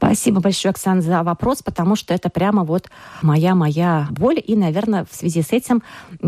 Спасибо 0.00 0.40
большое, 0.40 0.70
Оксана, 0.70 1.02
за 1.02 1.22
вопрос, 1.22 1.62
потому 1.62 1.94
что 1.94 2.14
это 2.14 2.30
прямо 2.30 2.64
вот 2.64 2.88
моя-моя 3.20 4.08
боль. 4.10 4.42
И, 4.42 4.56
наверное, 4.56 5.04
в 5.04 5.14
связи 5.14 5.42
с 5.42 5.52
этим 5.52 5.82
э, 6.22 6.26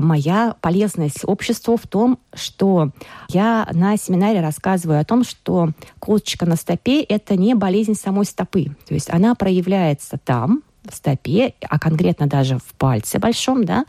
моя 0.00 0.54
полезность 0.60 1.24
обществу 1.24 1.76
в 1.76 1.88
том, 1.88 2.20
что 2.32 2.90
я 3.28 3.68
на 3.72 3.96
семинаре 3.96 4.40
рассказываю 4.40 5.00
о 5.00 5.04
том, 5.04 5.24
что 5.24 5.70
косточка 5.98 6.46
на 6.46 6.54
стопе– 6.54 7.02
это 7.02 7.34
не 7.34 7.54
болезнь 7.54 7.96
самой 7.96 8.24
стопы. 8.24 8.66
То 8.86 8.94
есть 8.94 9.10
она 9.10 9.34
проявляется 9.34 10.16
там, 10.24 10.62
в 10.88 10.94
стопе, 10.94 11.54
а 11.68 11.78
конкретно 11.78 12.26
даже 12.26 12.58
в 12.58 12.74
пальце 12.74 13.18
большом, 13.18 13.64
да, 13.64 13.84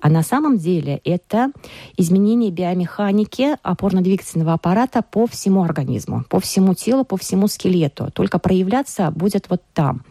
а 0.00 0.08
на 0.08 0.22
самом 0.22 0.58
деле 0.58 1.00
это 1.04 1.52
изменение 1.96 2.50
биомеханики 2.50 3.56
опорно-двигательного 3.62 4.54
аппарата 4.54 5.02
по 5.02 5.26
всему 5.26 5.62
организму, 5.62 6.24
по 6.28 6.40
всему 6.40 6.74
телу, 6.74 7.04
по 7.04 7.16
всему 7.16 7.48
скелету. 7.48 8.10
Только 8.12 8.38
проявляться 8.38 9.10
будет 9.10 9.50
вот 9.50 9.62
там. 9.74 10.02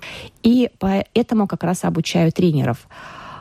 И 0.44 0.70
поэтому 0.80 1.48
как 1.48 1.64
раз 1.64 1.84
обучаю 1.84 2.32
тренеров. 2.32 2.88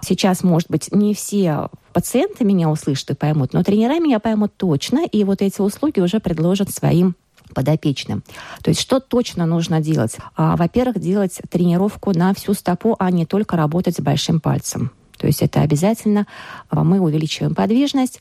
Сейчас, 0.03 0.43
может 0.43 0.71
быть, 0.71 0.93
не 0.93 1.15
все 1.15 1.69
пациенты 1.93 2.45
меня 2.45 2.71
услышат 2.71 3.11
и 3.11 3.15
поймут, 3.15 3.53
но 3.53 3.63
тренера 3.63 3.99
меня 3.99 4.21
поймут 4.21 4.53
точно, 4.57 5.05
и 5.05 5.25
вот 5.25 5.43
эти 5.43 5.61
услуги 5.61 6.01
уже 6.01 6.21
предложат 6.21 6.71
своим 6.71 7.17
подопечным. 7.55 8.23
То 8.63 8.71
есть 8.71 8.81
что 8.81 9.01
точно 9.01 9.47
нужно 9.47 9.81
делать? 9.81 10.17
А, 10.37 10.57
во-первых, 10.57 10.99
делать 10.99 11.41
тренировку 11.51 12.17
на 12.17 12.35
всю 12.35 12.55
стопу, 12.55 12.97
а 12.99 13.11
не 13.11 13.27
только 13.27 13.57
работать 13.57 13.97
с 13.97 14.01
большим 14.01 14.41
пальцем. 14.41 14.91
То 15.19 15.27
есть 15.27 15.43
это 15.43 15.63
обязательно 15.63 16.27
а, 16.69 16.85
мы 16.85 17.01
увеличиваем 17.01 17.55
подвижность 17.55 18.21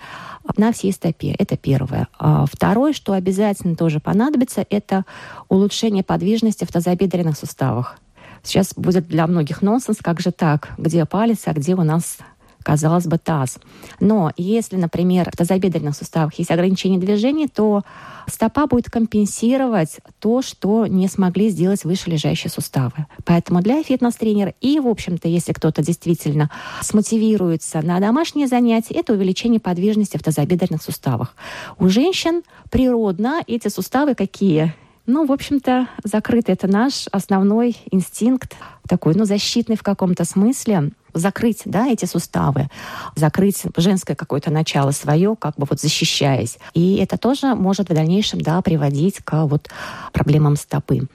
на 0.58 0.72
всей 0.72 0.92
стопе. 0.92 1.36
Это 1.38 1.58
первое. 1.58 2.08
А 2.18 2.46
второе, 2.46 2.94
что 2.94 3.14
обязательно 3.14 3.76
тоже 3.76 4.00
понадобится, 4.00 4.66
это 4.70 5.06
улучшение 5.50 6.04
подвижности 6.04 6.64
в 6.64 6.72
тазобедренных 6.72 7.38
суставах. 7.38 7.98
Сейчас 8.44 8.74
будет 8.76 9.08
для 9.08 9.26
многих 9.26 9.62
нонсенс, 9.64 9.98
как 10.02 10.20
же 10.20 10.32
так, 10.32 10.70
где 10.78 11.06
палец, 11.06 11.42
а 11.46 11.54
где 11.54 11.74
у 11.74 11.84
нас 11.84 12.20
казалось 12.66 13.06
бы, 13.06 13.20
таз. 13.20 13.60
Но 14.00 14.32
если, 14.38 14.76
например, 14.76 15.30
в 15.32 15.38
тазобедренных 15.38 15.96
суставах 15.96 16.34
есть 16.40 16.50
ограничение 16.50 17.00
движения, 17.00 17.48
то 17.48 17.84
стопа 18.28 18.66
будет 18.66 18.90
компенсировать 18.90 20.00
то, 20.20 20.42
что 20.42 20.88
не 20.88 21.08
смогли 21.08 21.50
сделать 21.50 21.86
вышележащие 21.86 22.50
суставы. 22.50 23.06
Поэтому 23.24 23.62
для 23.62 23.84
фитнес-тренера 23.84 24.56
и, 24.62 24.80
в 24.80 24.88
общем-то, 24.88 25.28
если 25.28 25.54
кто-то 25.54 25.84
действительно 25.84 26.50
смотивируется 26.82 27.82
на 27.84 28.00
домашние 28.00 28.48
занятия, 28.48 28.96
это 28.96 29.14
увеличение 29.14 29.60
подвижности 29.60 30.18
в 30.18 30.24
тазобедренных 30.24 30.82
суставах. 30.82 31.36
У 31.78 31.88
женщин 31.88 32.42
природно 32.72 33.44
эти 33.46 33.68
суставы 33.68 34.16
какие? 34.16 34.74
Ну, 35.08 35.26
в 35.26 35.32
общем-то, 35.32 35.88
закрыт 36.04 36.50
это 36.50 36.68
наш 36.68 37.08
основной 37.12 37.78
инстинкт, 37.92 38.56
такой, 38.88 39.14
ну, 39.16 39.26
защитный 39.26 39.76
в 39.76 39.84
каком-то 39.84 40.26
смысле 40.26 40.92
закрыть 41.14 41.62
да, 41.66 41.88
эти 41.88 42.06
суставы, 42.06 42.68
закрыть 43.16 43.64
женское 43.78 44.16
какое-то 44.16 44.52
начало 44.52 44.92
свое, 44.92 45.36
как 45.40 45.56
бы 45.56 45.66
вот 45.70 45.80
защищаясь. 45.80 46.58
И 46.74 46.98
это 46.98 47.18
тоже 47.18 47.56
может 47.56 47.90
в 47.90 47.94
дальнейшем 47.94 48.42
да, 48.42 48.62
приводить 48.62 49.20
к 49.24 49.46
вот 49.46 49.70
проблемам 50.12 50.56
стопы. 50.56 51.08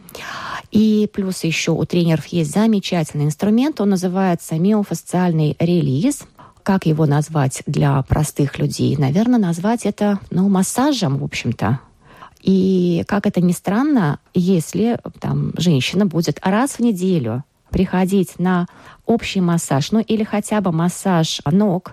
И 0.70 1.08
плюс 1.12 1.44
еще 1.44 1.72
у 1.72 1.84
тренеров 1.84 2.26
есть 2.26 2.52
замечательный 2.52 3.26
инструмент, 3.26 3.80
он 3.80 3.90
называется 3.90 4.54
миофасциальный 4.54 5.56
релиз. 5.58 6.22
Как 6.62 6.86
его 6.86 7.06
назвать 7.06 7.62
для 7.66 8.00
простых 8.02 8.58
людей? 8.58 8.96
Наверное, 8.96 9.40
назвать 9.40 9.86
это 9.86 10.20
ну, 10.30 10.48
массажем, 10.48 11.18
в 11.18 11.24
общем-то. 11.24 11.80
И 12.42 13.04
как 13.06 13.26
это 13.26 13.40
ни 13.40 13.52
странно, 13.52 14.18
если 14.34 14.98
там 15.20 15.52
женщина 15.56 16.06
будет 16.06 16.38
раз 16.42 16.72
в 16.72 16.80
неделю 16.80 17.44
приходить 17.70 18.38
на 18.38 18.66
общий 19.06 19.40
массаж, 19.40 19.92
ну 19.92 20.00
или 20.00 20.24
хотя 20.24 20.60
бы 20.60 20.72
массаж 20.72 21.40
ног, 21.50 21.92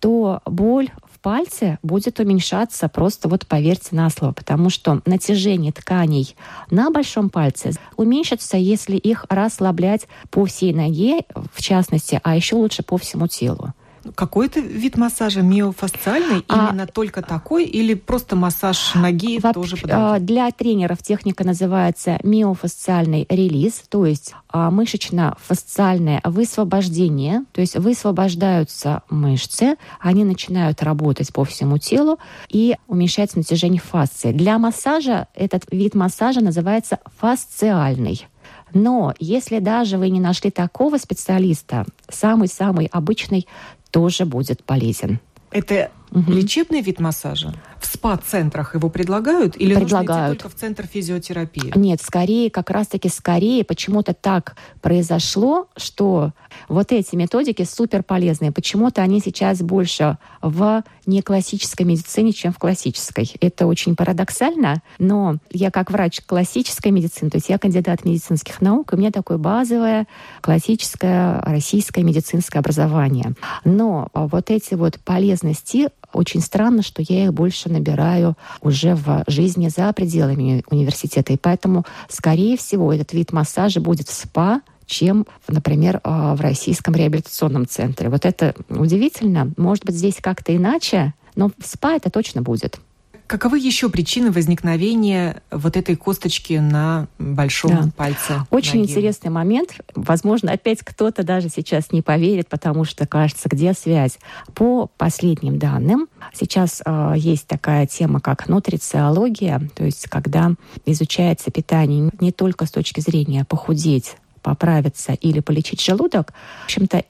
то 0.00 0.40
боль 0.46 0.90
в 1.04 1.20
пальце 1.20 1.78
будет 1.82 2.18
уменьшаться 2.18 2.88
просто 2.88 3.28
вот 3.28 3.46
поверьте 3.46 3.94
на 3.94 4.10
слово, 4.10 4.32
потому 4.32 4.68
что 4.68 5.00
натяжение 5.06 5.72
тканей 5.72 6.34
на 6.70 6.90
большом 6.90 7.30
пальце 7.30 7.72
уменьшится, 7.96 8.56
если 8.56 8.96
их 8.96 9.26
расслаблять 9.28 10.08
по 10.30 10.44
всей 10.44 10.72
ноге, 10.74 11.20
в 11.54 11.62
частности, 11.62 12.20
а 12.24 12.34
еще 12.34 12.56
лучше 12.56 12.82
по 12.82 12.96
всему 12.96 13.28
телу. 13.28 13.74
Какой-то 14.14 14.60
вид 14.60 14.96
массажа 14.96 15.42
миофасциальный, 15.42 16.44
а, 16.48 16.70
именно 16.70 16.86
только 16.86 17.22
такой, 17.22 17.64
или 17.64 17.94
просто 17.94 18.36
массаж 18.36 18.94
ноги 18.94 19.38
во- 19.40 19.52
тоже 19.52 19.76
подойдет? 19.76 19.96
А, 19.98 20.18
для 20.18 20.50
тренеров 20.50 21.02
техника 21.02 21.44
называется 21.44 22.18
миофасциальный 22.22 23.26
релиз, 23.28 23.82
то 23.88 24.06
есть 24.06 24.34
а, 24.48 24.70
мышечно-фасциальное 24.70 26.20
высвобождение, 26.24 27.44
то 27.52 27.60
есть 27.60 27.76
высвобождаются 27.76 29.02
мышцы, 29.08 29.76
они 30.00 30.24
начинают 30.24 30.82
работать 30.82 31.32
по 31.32 31.44
всему 31.44 31.78
телу 31.78 32.18
и 32.48 32.76
уменьшается 32.88 33.38
натяжение 33.38 33.80
фасции. 33.80 34.32
Для 34.32 34.58
массажа 34.58 35.28
этот 35.34 35.64
вид 35.70 35.94
массажа 35.94 36.40
называется 36.40 36.98
фасциальный. 37.18 38.26
Но 38.74 39.14
если 39.18 39.58
даже 39.58 39.98
вы 39.98 40.08
не 40.08 40.20
нашли 40.20 40.50
такого 40.50 40.96
специалиста, 40.96 41.84
самый-самый 42.08 42.86
обычный 42.86 43.46
тоже 43.92 44.24
будет 44.24 44.64
полезен. 44.64 45.20
Это 45.52 45.92
угу. 46.10 46.32
лечебный 46.32 46.80
вид 46.80 46.98
массажа? 46.98 47.54
В 47.82 47.86
СПА-центрах 47.86 48.76
его 48.76 48.88
предлагают 48.88 49.56
или 49.56 49.74
предлагают. 49.74 50.38
только 50.38 50.54
в 50.54 50.58
центр 50.58 50.86
физиотерапии? 50.86 51.72
Нет, 51.74 52.00
скорее, 52.00 52.48
как 52.48 52.70
раз-таки 52.70 53.08
скорее 53.08 53.64
почему-то 53.64 54.14
так 54.14 54.54
произошло, 54.80 55.66
что 55.76 56.30
вот 56.68 56.92
эти 56.92 57.16
методики 57.16 57.64
супер 57.64 58.04
полезные. 58.04 58.52
Почему-то 58.52 59.02
они 59.02 59.20
сейчас 59.20 59.60
больше 59.62 60.16
в 60.40 60.84
неклассической 61.06 61.84
медицине, 61.84 62.32
чем 62.32 62.52
в 62.52 62.58
классической. 62.58 63.28
Это 63.40 63.66
очень 63.66 63.96
парадоксально, 63.96 64.82
но 65.00 65.38
я 65.50 65.72
как 65.72 65.90
врач 65.90 66.20
классической 66.24 66.92
медицины, 66.92 67.30
то 67.30 67.38
есть 67.38 67.48
я 67.48 67.58
кандидат 67.58 68.04
медицинских 68.04 68.60
наук, 68.60 68.92
и 68.92 68.96
у 68.96 68.98
меня 68.98 69.10
такое 69.10 69.38
базовое 69.38 70.06
классическое 70.40 71.40
российское 71.40 72.04
медицинское 72.04 72.60
образование. 72.60 73.34
Но 73.64 74.08
вот 74.14 74.50
эти 74.50 74.74
вот 74.74 75.00
полезности 75.00 75.88
очень 76.12 76.42
странно, 76.42 76.82
что 76.82 77.02
я 77.02 77.24
их 77.24 77.32
больше 77.32 77.70
набираю 77.72 78.36
уже 78.60 78.94
в 78.94 79.24
жизни 79.26 79.68
за 79.68 79.92
пределами 79.92 80.62
университета. 80.70 81.32
И 81.32 81.36
поэтому, 81.36 81.84
скорее 82.08 82.56
всего, 82.56 82.92
этот 82.92 83.12
вид 83.12 83.32
массажа 83.32 83.80
будет 83.80 84.08
в 84.08 84.12
СПА, 84.12 84.60
чем, 84.86 85.26
например, 85.48 86.00
а, 86.04 86.34
в 86.34 86.40
российском 86.40 86.94
реабилитационном 86.94 87.66
центре. 87.66 88.08
Вот 88.08 88.24
это 88.24 88.54
удивительно. 88.68 89.52
Может 89.56 89.84
быть, 89.84 89.96
здесь 89.96 90.16
как-то 90.20 90.54
иначе, 90.54 91.14
но 91.34 91.48
в 91.48 91.66
СПА 91.66 91.96
это 91.96 92.10
точно 92.10 92.42
будет 92.42 92.78
каковы 93.26 93.58
еще 93.58 93.88
причины 93.88 94.30
возникновения 94.30 95.42
вот 95.50 95.76
этой 95.76 95.96
косточки 95.96 96.54
на 96.54 97.08
большом 97.18 97.70
да. 97.70 97.90
пальце? 97.96 98.46
Очень 98.50 98.80
ноги? 98.80 98.90
интересный 98.90 99.30
момент. 99.30 99.80
Возможно, 99.94 100.52
опять 100.52 100.80
кто-то 100.82 101.22
даже 101.22 101.48
сейчас 101.48 101.92
не 101.92 102.02
поверит, 102.02 102.48
потому 102.48 102.84
что 102.84 103.06
кажется, 103.06 103.48
где 103.48 103.72
связь. 103.74 104.18
По 104.54 104.88
последним 104.96 105.58
данным, 105.58 106.08
сейчас 106.34 106.82
э, 106.84 107.14
есть 107.16 107.46
такая 107.46 107.86
тема, 107.86 108.20
как 108.20 108.48
нутрициология, 108.48 109.60
то 109.74 109.84
есть 109.84 110.08
когда 110.08 110.52
изучается 110.86 111.50
питание 111.50 112.10
не 112.20 112.32
только 112.32 112.66
с 112.66 112.70
точки 112.70 113.00
зрения 113.00 113.44
похудеть, 113.44 114.16
поправиться 114.42 115.12
или 115.12 115.40
полечить 115.40 115.80
желудок. 115.80 116.32
В 116.62 116.64
общем-то, 116.64 117.04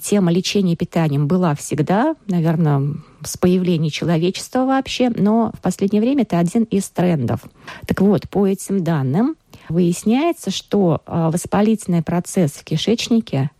тема 0.00 0.30
лечения 0.30 0.76
питанием 0.76 1.26
была 1.26 1.54
всегда, 1.54 2.14
наверное, 2.26 2.94
с 3.24 3.36
появления 3.36 3.90
человечества 3.90 4.66
вообще, 4.66 5.10
но 5.10 5.50
в 5.56 5.60
последнее 5.60 6.02
время 6.02 6.22
это 6.22 6.38
один 6.38 6.64
из 6.64 6.88
трендов. 6.90 7.40
Так 7.86 8.00
вот, 8.00 8.28
по 8.28 8.46
этим 8.46 8.84
данным 8.84 9.36
выясняется, 9.68 10.50
что 10.50 11.00
а, 11.06 11.30
воспалительный 11.30 12.02
процесс 12.02 12.52
в 12.52 12.64
кишечнике 12.64 13.50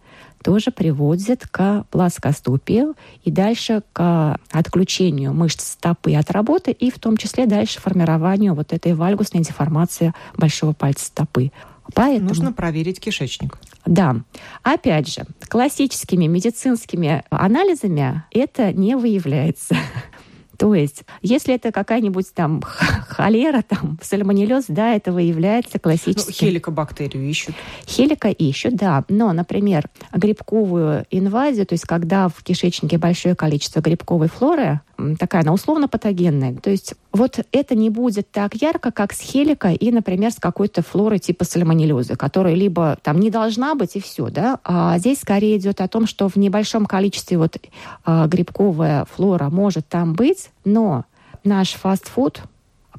тоже 0.44 0.70
приводит 0.70 1.48
к 1.48 1.86
плоскоступию 1.90 2.94
и 3.24 3.30
дальше 3.30 3.82
к 3.94 4.38
отключению 4.52 5.32
мышц 5.32 5.72
стопы 5.72 6.14
от 6.14 6.30
работы 6.30 6.70
и 6.70 6.90
в 6.90 6.98
том 6.98 7.16
числе 7.16 7.46
дальше 7.46 7.80
формированию 7.80 8.54
вот 8.54 8.74
этой 8.74 8.92
вальгусной 8.92 9.42
деформации 9.42 10.12
большого 10.36 10.74
пальца 10.74 11.06
стопы. 11.06 11.50
Поэтому... 11.92 12.28
Нужно 12.28 12.52
проверить 12.52 13.00
кишечник. 13.00 13.58
Да. 13.84 14.16
Опять 14.62 15.12
же, 15.12 15.26
классическими 15.48 16.26
медицинскими 16.26 17.24
анализами 17.30 18.24
это 18.30 18.72
не 18.72 18.96
выявляется. 18.96 19.76
То 20.58 20.74
есть, 20.74 21.04
если 21.20 21.54
это 21.54 21.72
какая-нибудь 21.72 22.32
там 22.32 22.62
холера, 22.62 23.62
там, 23.62 23.98
сальмонеллез, 24.02 24.66
да, 24.68 24.94
это 24.94 25.12
выявляется 25.12 25.78
классически. 25.78 26.44
Ну, 26.44 26.48
хеликобактерию 26.48 27.28
ищут. 27.28 27.54
Хелика 27.86 28.28
ищут, 28.28 28.76
да. 28.76 29.04
Но, 29.08 29.32
например, 29.32 29.88
грибковую 30.12 31.06
инвазию, 31.10 31.66
то 31.66 31.74
есть 31.74 31.84
когда 31.84 32.28
в 32.28 32.42
кишечнике 32.42 32.98
большое 32.98 33.34
количество 33.34 33.80
грибковой 33.80 34.28
флоры, 34.28 34.80
такая 35.18 35.42
она 35.42 35.52
условно 35.52 35.88
патогенная. 35.88 36.54
То 36.54 36.70
есть 36.70 36.94
вот 37.12 37.38
это 37.52 37.74
не 37.74 37.90
будет 37.90 38.30
так 38.30 38.54
ярко, 38.54 38.90
как 38.90 39.12
с 39.12 39.20
хеликой 39.20 39.74
и, 39.74 39.90
например, 39.90 40.30
с 40.32 40.36
какой-то 40.36 40.82
флорой 40.82 41.18
типа 41.18 41.44
сальмонеллезы, 41.44 42.16
которая 42.16 42.54
либо 42.54 42.98
там 43.02 43.20
не 43.20 43.30
должна 43.30 43.74
быть 43.74 43.96
и 43.96 44.00
все, 44.00 44.28
да. 44.28 44.58
А 44.64 44.98
здесь 44.98 45.20
скорее 45.20 45.58
идет 45.58 45.80
о 45.80 45.88
том, 45.88 46.06
что 46.06 46.28
в 46.28 46.36
небольшом 46.36 46.86
количестве 46.86 47.38
вот 47.38 47.56
а, 48.04 48.26
грибковая 48.26 49.04
флора 49.04 49.50
может 49.50 49.88
там 49.88 50.14
быть, 50.14 50.50
но 50.64 51.04
наш 51.44 51.72
фастфуд 51.72 52.42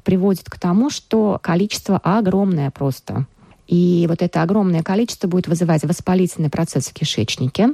приводит 0.04 0.48
к 0.48 0.58
тому, 0.58 0.90
что 0.90 1.38
количество 1.42 1.98
огромное 1.98 2.70
просто. 2.70 3.26
И 3.66 4.06
вот 4.08 4.22
это 4.22 4.42
огромное 4.42 4.82
количество 4.82 5.26
будет 5.26 5.48
вызывать 5.48 5.82
воспалительный 5.82 6.50
процесс 6.50 6.88
в 6.88 6.94
кишечнике. 6.94 7.70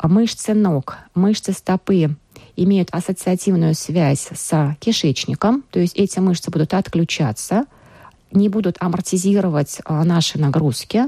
Мышцы 0.00 0.54
ног, 0.54 0.98
мышцы 1.14 1.52
стопы 1.52 2.14
имеют 2.56 2.88
ассоциативную 2.92 3.74
связь 3.74 4.28
с 4.34 4.76
кишечником, 4.80 5.64
то 5.70 5.78
есть 5.78 5.94
эти 5.96 6.18
мышцы 6.18 6.50
будут 6.50 6.74
отключаться, 6.74 7.64
не 8.32 8.48
будут 8.48 8.76
амортизировать 8.80 9.78
а, 9.84 10.04
наши 10.04 10.38
нагрузки 10.38 11.04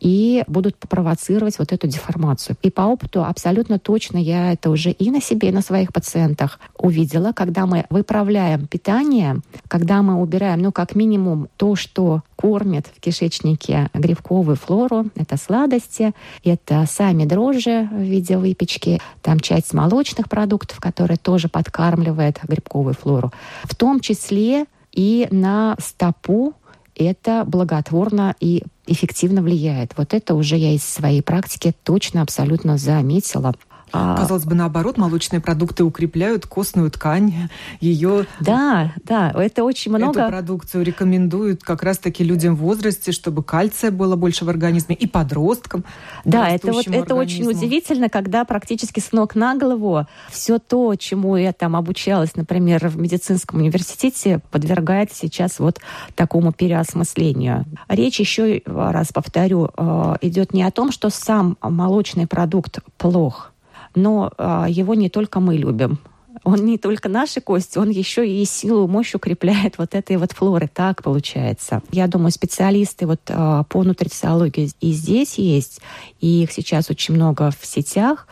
и 0.00 0.44
будут 0.46 0.76
провоцировать 0.76 1.58
вот 1.58 1.72
эту 1.72 1.86
деформацию. 1.86 2.56
И 2.62 2.70
по 2.70 2.82
опыту 2.82 3.24
абсолютно 3.24 3.78
точно 3.78 4.18
я 4.18 4.52
это 4.52 4.70
уже 4.70 4.90
и 4.90 5.10
на 5.10 5.20
себе, 5.20 5.48
и 5.48 5.52
на 5.52 5.62
своих 5.62 5.92
пациентах 5.92 6.60
увидела, 6.76 7.32
когда 7.32 7.66
мы 7.66 7.84
выправляем 7.90 8.66
питание, 8.66 9.40
когда 9.68 10.02
мы 10.02 10.20
убираем, 10.20 10.62
ну, 10.62 10.72
как 10.72 10.94
минимум, 10.94 11.48
то, 11.56 11.74
что 11.74 12.22
кормит 12.36 12.86
в 12.94 13.00
кишечнике 13.00 13.90
грибковую 13.94 14.56
флору. 14.56 15.06
Это 15.16 15.36
сладости, 15.36 16.12
это 16.44 16.84
сами 16.88 17.24
дрожжи 17.24 17.88
в 17.90 18.00
виде 18.00 18.36
выпечки, 18.36 19.00
там 19.22 19.40
часть 19.40 19.74
молочных 19.74 20.28
продуктов, 20.28 20.78
которые 20.78 21.16
тоже 21.16 21.48
подкармливает 21.48 22.38
грибковую 22.44 22.94
флору. 22.94 23.32
В 23.64 23.74
том 23.74 24.00
числе 24.00 24.66
и 24.92 25.26
на 25.30 25.76
стопу 25.80 26.54
это 26.94 27.44
благотворно 27.46 28.34
и 28.40 28.64
эффективно 28.88 29.42
влияет. 29.42 29.92
Вот 29.96 30.14
это 30.14 30.34
уже 30.34 30.56
я 30.56 30.74
из 30.74 30.84
своей 30.84 31.22
практики 31.22 31.74
точно 31.84 32.22
абсолютно 32.22 32.78
заметила. 32.78 33.54
А, 33.92 34.16
Казалось 34.16 34.44
бы, 34.44 34.54
наоборот, 34.54 34.98
молочные 34.98 35.40
продукты 35.40 35.84
укрепляют 35.84 36.46
костную 36.46 36.90
ткань, 36.90 37.48
ее... 37.80 38.26
Да, 38.40 38.94
да, 39.04 39.30
это 39.30 39.64
очень 39.64 39.92
много... 39.92 40.20
Эту 40.20 40.30
продукцию 40.30 40.84
рекомендуют 40.84 41.62
как 41.62 41.82
раз-таки 41.82 42.24
людям 42.24 42.56
в 42.56 42.60
возрасте, 42.60 43.12
чтобы 43.12 43.42
кальция 43.42 43.90
было 43.90 44.16
больше 44.16 44.44
в 44.44 44.48
организме, 44.48 44.94
и 44.94 45.06
подросткам. 45.06 45.84
Да, 46.24 46.48
это 46.48 46.72
вот 46.72 46.86
это 46.86 47.14
очень 47.14 47.46
удивительно, 47.46 48.08
когда 48.08 48.44
практически 48.44 49.00
с 49.00 49.12
ног 49.12 49.34
на 49.34 49.54
голову 49.54 50.06
все 50.30 50.58
то, 50.58 50.94
чему 50.96 51.36
я 51.36 51.52
там 51.52 51.76
обучалась, 51.76 52.36
например, 52.36 52.88
в 52.88 52.98
медицинском 52.98 53.60
университете, 53.60 54.40
подвергается 54.50 55.16
сейчас 55.16 55.58
вот 55.58 55.80
такому 56.14 56.52
переосмыслению. 56.52 57.64
Речь 57.88 58.20
еще 58.20 58.62
раз 58.66 59.12
повторю, 59.12 59.70
э, 59.76 60.16
идет 60.22 60.52
не 60.52 60.62
о 60.62 60.70
том, 60.70 60.92
что 60.92 61.10
сам 61.10 61.56
молочный 61.60 62.26
продукт 62.26 62.80
плох, 62.96 63.52
но 63.98 64.32
а, 64.38 64.66
его 64.68 64.94
не 64.94 65.10
только 65.10 65.40
мы 65.40 65.56
любим. 65.56 65.98
Он 66.44 66.64
не 66.64 66.78
только 66.78 67.08
наши 67.08 67.40
кости, 67.40 67.78
он 67.78 67.90
еще 67.90 68.26
и 68.28 68.44
силу, 68.44 68.86
мощь 68.86 69.14
укрепляет 69.14 69.78
вот 69.78 69.94
этой 69.94 70.16
вот 70.16 70.32
флоры. 70.32 70.70
Так 70.72 71.02
получается. 71.02 71.82
Я 71.90 72.06
думаю, 72.06 72.30
специалисты 72.30 73.06
вот 73.06 73.20
а, 73.28 73.64
по 73.64 73.82
нутрициологии 73.82 74.70
и 74.80 74.92
здесь 74.92 75.38
есть, 75.38 75.80
и 76.20 76.42
их 76.44 76.52
сейчас 76.52 76.90
очень 76.90 77.14
много 77.14 77.50
в 77.50 77.66
сетях. 77.66 78.26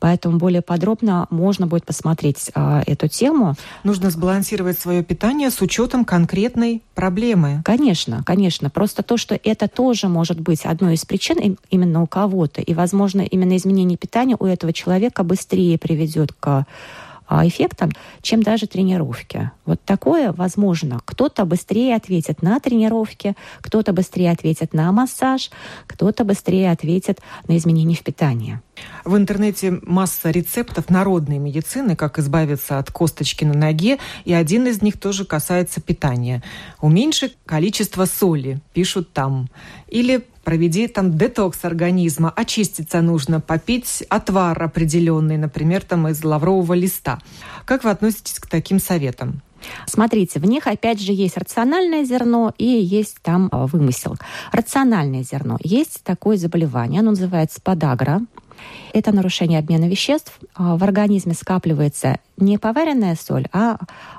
Поэтому 0.00 0.38
более 0.38 0.62
подробно 0.62 1.26
можно 1.30 1.66
будет 1.66 1.84
посмотреть 1.84 2.50
а, 2.54 2.82
эту 2.86 3.06
тему. 3.06 3.54
Нужно 3.84 4.10
сбалансировать 4.10 4.78
свое 4.78 5.04
питание 5.04 5.50
с 5.50 5.60
учетом 5.60 6.04
конкретной 6.04 6.82
проблемы. 6.94 7.62
Конечно, 7.64 8.22
конечно. 8.24 8.70
Просто 8.70 9.02
то, 9.02 9.16
что 9.16 9.38
это 9.42 9.68
тоже 9.68 10.08
может 10.08 10.40
быть 10.40 10.64
одной 10.64 10.94
из 10.94 11.04
причин 11.04 11.58
именно 11.70 12.02
у 12.02 12.06
кого-то. 12.06 12.62
И, 12.62 12.74
возможно, 12.74 13.20
именно 13.20 13.56
изменение 13.56 13.98
питания 13.98 14.36
у 14.38 14.46
этого 14.46 14.72
человека 14.72 15.22
быстрее 15.22 15.78
приведет 15.78 16.32
к 16.32 16.66
эффектом, 17.46 17.90
чем 18.22 18.42
даже 18.42 18.66
тренировки. 18.66 19.50
Вот 19.64 19.80
такое 19.84 20.32
возможно. 20.32 21.00
Кто-то 21.04 21.44
быстрее 21.44 21.94
ответит 21.94 22.42
на 22.42 22.58
тренировки, 22.60 23.36
кто-то 23.60 23.92
быстрее 23.92 24.32
ответит 24.32 24.74
на 24.74 24.90
массаж, 24.92 25.50
кто-то 25.86 26.24
быстрее 26.24 26.70
ответит 26.70 27.20
на 27.46 27.56
изменения 27.56 27.94
в 27.94 28.02
питании. 28.02 28.60
В 29.04 29.16
интернете 29.16 29.78
масса 29.82 30.30
рецептов 30.30 30.90
народной 30.90 31.38
медицины, 31.38 31.96
как 31.96 32.18
избавиться 32.18 32.78
от 32.78 32.90
косточки 32.90 33.44
на 33.44 33.54
ноге, 33.54 33.98
и 34.24 34.32
один 34.32 34.66
из 34.66 34.82
них 34.82 34.98
тоже 34.98 35.24
касается 35.24 35.80
питания. 35.80 36.42
Уменьши 36.80 37.32
количество 37.46 38.06
соли, 38.06 38.60
пишут 38.72 39.12
там. 39.12 39.48
Или 39.88 40.26
проведи 40.50 40.88
там 40.88 41.16
детокс 41.16 41.64
организма, 41.64 42.32
очиститься 42.34 43.00
нужно, 43.02 43.40
попить 43.40 44.02
отвар 44.08 44.60
определенный, 44.60 45.36
например, 45.36 45.84
там 45.84 46.08
из 46.08 46.24
лаврового 46.24 46.74
листа. 46.74 47.20
Как 47.64 47.84
вы 47.84 47.90
относитесь 47.90 48.40
к 48.40 48.48
таким 48.48 48.80
советам? 48.80 49.42
Смотрите, 49.86 50.40
в 50.40 50.46
них 50.46 50.66
опять 50.66 51.00
же 51.00 51.12
есть 51.12 51.36
рациональное 51.36 52.02
зерно 52.04 52.52
и 52.58 52.64
есть 52.64 53.18
там 53.22 53.48
а, 53.52 53.68
вымысел. 53.68 54.16
Рациональное 54.50 55.22
зерно. 55.22 55.56
Есть 55.62 56.02
такое 56.02 56.36
заболевание, 56.36 56.98
оно 56.98 57.10
называется 57.10 57.60
подагра. 57.62 58.20
Это 58.92 59.12
нарушение 59.12 59.58
обмена 59.58 59.88
веществ. 59.88 60.38
А, 60.54 60.76
в 60.76 60.84
организме 60.84 61.34
скапливается 61.34 62.18
не 62.36 62.58
поваренная 62.58 63.16
соль, 63.20 63.46
а 63.52 63.78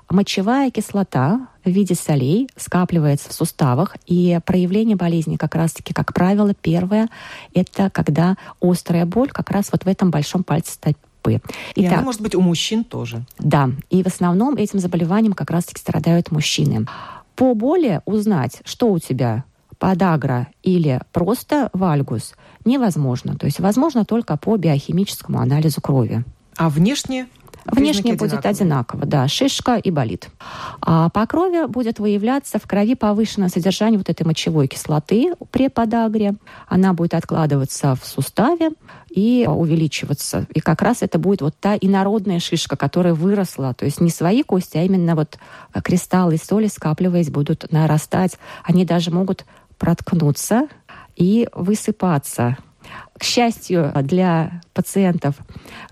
мочевая 0.09 0.71
кислота 0.71 1.47
в 1.65 1.69
виде 1.69 1.95
солей 1.95 2.49
скапливается 2.55 3.29
в 3.29 3.33
суставах. 3.33 3.95
И 4.05 4.39
проявление 4.45 4.95
болезни 4.95 5.35
как 5.35 5.55
раз-таки, 5.55 5.93
как 5.93 6.13
правило, 6.13 6.53
первое— 6.53 7.09
это 7.53 7.89
когда 7.89 8.35
острая 8.61 9.05
боль 9.05 9.29
как 9.29 9.51
раз 9.51 9.69
вот 9.71 9.83
в 9.83 9.87
этом 9.87 10.11
большом 10.11 10.43
пальце 10.43 10.73
стопы. 10.73 11.41
И 11.75 11.81
Итак, 11.81 11.93
она 11.93 12.01
может 12.03 12.21
быть 12.21 12.35
у 12.35 12.41
мужчин 12.41 12.83
тоже. 12.83 13.23
Да, 13.37 13.69
и 13.89 14.03
в 14.03 14.07
основном 14.07 14.55
этим 14.55 14.79
заболеванием 14.79 15.33
как 15.33 15.51
раз-таки 15.51 15.79
страдают 15.79 16.31
мужчины. 16.31 16.87
По 17.35 17.53
боли 17.53 18.01
узнать, 18.05 18.61
что 18.65 18.91
у 18.91 18.99
тебя 18.99 19.43
подагра 19.81 20.47
или 20.61 21.01
просто 21.11 21.71
вальгус 21.73 22.35
невозможно. 22.65 23.35
То 23.35 23.47
есть 23.47 23.59
возможно 23.59 24.05
только 24.05 24.37
по 24.37 24.55
биохимическому 24.55 25.39
анализу 25.39 25.81
крови. 25.81 26.23
А 26.55 26.69
внешне 26.69 27.25
Внешне 27.65 28.15
будет 28.15 28.45
одинаково, 28.45 29.05
да, 29.05 29.27
шишка 29.27 29.75
и 29.75 29.91
болит. 29.91 30.29
А 30.81 31.09
по 31.09 31.25
крови 31.27 31.67
будет 31.67 31.99
выявляться 31.99 32.57
в 32.57 32.63
крови 32.63 32.95
повышенное 32.95 33.49
содержание 33.49 33.99
вот 33.99 34.09
этой 34.09 34.25
мочевой 34.25 34.67
кислоты 34.67 35.33
при 35.51 35.69
подагре. 35.69 36.35
Она 36.67 36.93
будет 36.93 37.13
откладываться 37.13 37.95
в 37.95 38.05
суставе 38.05 38.71
и 39.09 39.47
увеличиваться. 39.47 40.47
И 40.53 40.59
как 40.59 40.81
раз 40.81 41.01
это 41.01 41.19
будет 41.19 41.41
вот 41.41 41.55
та 41.59 41.75
инородная 41.79 42.39
шишка, 42.39 42.75
которая 42.75 43.13
выросла. 43.13 43.73
То 43.73 43.85
есть 43.85 44.01
не 44.01 44.09
свои 44.09 44.41
кости, 44.41 44.77
а 44.77 44.83
именно 44.83 45.15
вот 45.15 45.37
кристаллы 45.83 46.37
соли, 46.37 46.67
скапливаясь, 46.67 47.29
будут 47.29 47.71
нарастать. 47.71 48.37
Они 48.63 48.85
даже 48.85 49.11
могут 49.11 49.45
проткнуться 49.81 50.67
и 51.15 51.49
высыпаться 51.53 52.55
к 53.17 53.23
счастью 53.23 53.91
для 54.03 54.61
пациентов, 54.73 55.35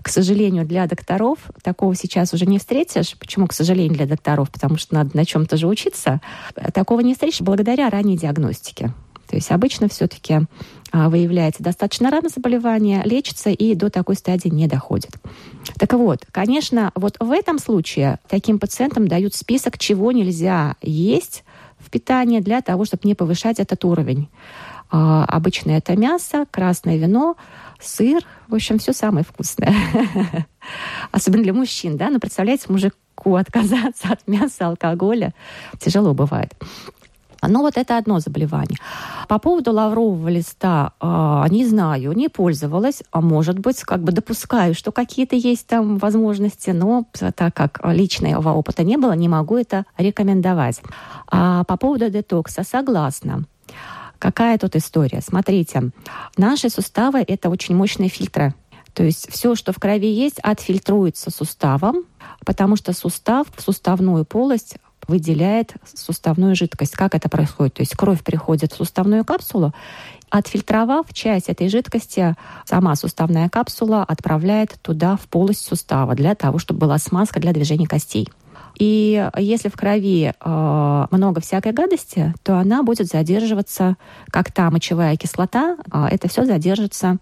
к 0.00 0.08
сожалению 0.08 0.64
для 0.64 0.86
докторов, 0.86 1.38
такого 1.62 1.94
сейчас 1.96 2.32
уже 2.32 2.46
не 2.46 2.58
встретишь. 2.58 3.16
Почему, 3.18 3.48
к 3.48 3.52
сожалению, 3.52 3.96
для 3.96 4.06
докторов? 4.06 4.50
Потому 4.50 4.76
что 4.76 4.94
надо 4.94 5.16
на 5.16 5.24
чем-то 5.24 5.56
же 5.56 5.66
учиться. 5.66 6.20
Такого 6.72 7.00
не 7.00 7.14
встретишь 7.14 7.40
благодаря 7.40 7.90
ранней 7.90 8.16
диагностике. 8.16 8.92
То 9.28 9.36
есть 9.36 9.50
обычно 9.50 9.88
все-таки 9.88 10.40
а, 10.92 11.08
выявляется 11.08 11.62
достаточно 11.62 12.10
рано 12.10 12.28
заболевание, 12.28 13.02
лечится 13.04 13.50
и 13.50 13.74
до 13.74 13.90
такой 13.90 14.16
стадии 14.16 14.48
не 14.48 14.66
доходит. 14.66 15.12
Так 15.78 15.92
вот, 15.94 16.26
конечно, 16.32 16.90
вот 16.96 17.16
в 17.20 17.30
этом 17.30 17.58
случае 17.60 18.18
таким 18.28 18.58
пациентам 18.58 19.06
дают 19.06 19.34
список, 19.34 19.78
чего 19.78 20.10
нельзя 20.10 20.74
есть 20.82 21.44
в 21.80 21.90
питании 21.90 22.40
для 22.40 22.60
того, 22.60 22.84
чтобы 22.84 23.02
не 23.04 23.14
повышать 23.14 23.58
этот 23.58 23.84
уровень. 23.84 24.28
А, 24.90 25.24
обычно 25.24 25.72
это 25.72 25.96
мясо, 25.96 26.46
красное 26.50 26.96
вино, 26.96 27.36
сыр. 27.80 28.22
В 28.48 28.54
общем, 28.54 28.78
все 28.78 28.92
самое 28.92 29.24
вкусное. 29.24 29.74
Особенно 31.12 31.44
для 31.44 31.52
мужчин, 31.52 31.96
да? 31.96 32.10
Но 32.10 32.18
представляете, 32.18 32.66
мужику 32.68 33.36
отказаться 33.36 34.08
от 34.10 34.26
мяса, 34.26 34.66
алкоголя 34.66 35.32
тяжело 35.78 36.12
бывает. 36.12 36.54
Но 37.42 37.60
вот 37.60 37.76
это 37.76 37.96
одно 37.96 38.20
заболевание. 38.20 38.78
По 39.28 39.38
поводу 39.38 39.72
лаврового 39.72 40.28
листа 40.28 40.92
э, 41.00 41.44
не 41.50 41.66
знаю, 41.66 42.12
не 42.12 42.28
пользовалась. 42.28 43.02
А 43.10 43.20
может 43.20 43.58
быть, 43.58 43.80
как 43.82 44.02
бы 44.02 44.12
допускаю, 44.12 44.74
что 44.74 44.92
какие-то 44.92 45.36
есть 45.36 45.66
там 45.66 45.98
возможности, 45.98 46.70
но 46.70 47.06
так 47.34 47.54
как 47.54 47.80
личного 47.84 48.52
опыта 48.52 48.82
не 48.82 48.96
было, 48.96 49.12
не 49.12 49.28
могу 49.28 49.56
это 49.56 49.84
рекомендовать. 49.96 50.82
А 51.30 51.64
по 51.64 51.76
поводу 51.76 52.10
детокса 52.10 52.62
согласна. 52.64 53.44
Какая 54.18 54.58
тут 54.58 54.76
история? 54.76 55.22
Смотрите, 55.22 55.90
наши 56.36 56.68
суставы— 56.68 57.24
это 57.26 57.48
очень 57.48 57.74
мощные 57.74 58.10
фильтры. 58.10 58.54
То 58.92 59.02
есть 59.02 59.30
все, 59.30 59.54
что 59.54 59.72
в 59.72 59.78
крови 59.78 60.08
есть, 60.08 60.38
отфильтруется 60.40 61.30
суставом, 61.30 62.04
потому 62.44 62.76
что 62.76 62.92
сустав, 62.92 63.46
суставную 63.56 64.24
полость 64.24 64.76
выделяет 65.10 65.74
суставную 65.84 66.54
жидкость. 66.54 66.92
Как 66.92 67.14
это 67.14 67.28
происходит? 67.28 67.74
То 67.74 67.82
есть 67.82 67.94
кровь 67.94 68.22
приходит 68.22 68.72
в 68.72 68.76
суставную 68.76 69.24
капсулу, 69.24 69.74
отфильтровав 70.30 71.12
часть 71.12 71.48
этой 71.48 71.68
жидкости, 71.68 72.34
сама 72.64 72.96
суставная 72.96 73.48
капсула 73.48 74.04
отправляет 74.04 74.78
туда 74.80 75.16
в 75.16 75.28
полость 75.28 75.66
сустава 75.66 76.14
для 76.14 76.34
того, 76.34 76.58
чтобы 76.58 76.80
была 76.80 76.98
смазка 76.98 77.40
для 77.40 77.52
движения 77.52 77.86
костей. 77.86 78.28
И 78.78 79.28
если 79.36 79.68
в 79.68 79.74
крови 79.74 80.32
э, 80.32 81.06
много 81.10 81.40
всякой 81.40 81.72
гадости, 81.72 82.32
то 82.42 82.56
она 82.58 82.82
будет 82.82 83.08
задерживаться, 83.08 83.96
как 84.30 84.52
та 84.52 84.70
мочевая 84.70 85.16
кислота, 85.16 85.76
э, 85.92 86.06
это 86.10 86.28
все 86.28 86.46
задержится 86.46 87.18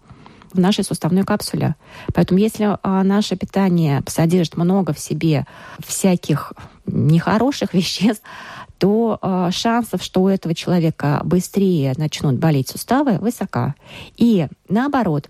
в 0.53 0.59
нашей 0.59 0.83
суставной 0.83 1.23
капсуле. 1.23 1.75
Поэтому 2.13 2.39
если 2.39 2.65
э, 2.65 3.03
наше 3.03 3.35
питание 3.35 4.01
содержит 4.07 4.57
много 4.57 4.93
в 4.93 4.99
себе 4.99 5.45
всяких 5.79 6.53
нехороших 6.85 7.73
веществ, 7.73 8.23
то 8.79 9.19
э, 9.21 9.49
шансов, 9.51 10.01
что 10.01 10.23
у 10.23 10.29
этого 10.29 10.55
человека 10.55 11.21
быстрее 11.25 11.93
начнут 11.97 12.35
болеть 12.35 12.69
суставы, 12.69 13.17
высока. 13.19 13.75
И 14.15 14.47
наоборот, 14.69 15.29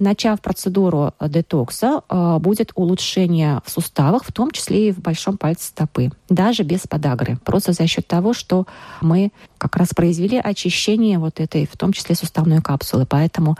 начав 0.00 0.40
процедуру 0.40 1.14
детокса, 1.20 2.02
э, 2.08 2.38
будет 2.40 2.72
улучшение 2.74 3.62
в 3.64 3.70
суставах, 3.70 4.24
в 4.24 4.32
том 4.32 4.50
числе 4.50 4.88
и 4.88 4.92
в 4.92 4.98
большом 4.98 5.38
пальце 5.38 5.68
стопы, 5.68 6.10
даже 6.28 6.64
без 6.64 6.88
подагры. 6.88 7.38
Просто 7.44 7.72
за 7.72 7.86
счет 7.86 8.06
того, 8.06 8.32
что 8.32 8.66
мы 9.00 9.30
как 9.58 9.76
раз 9.76 9.90
произвели 9.94 10.36
очищение 10.36 11.20
вот 11.20 11.38
этой, 11.38 11.66
в 11.66 11.76
том 11.76 11.92
числе 11.92 12.16
суставной 12.16 12.60
капсулы. 12.60 13.06
Поэтому 13.06 13.56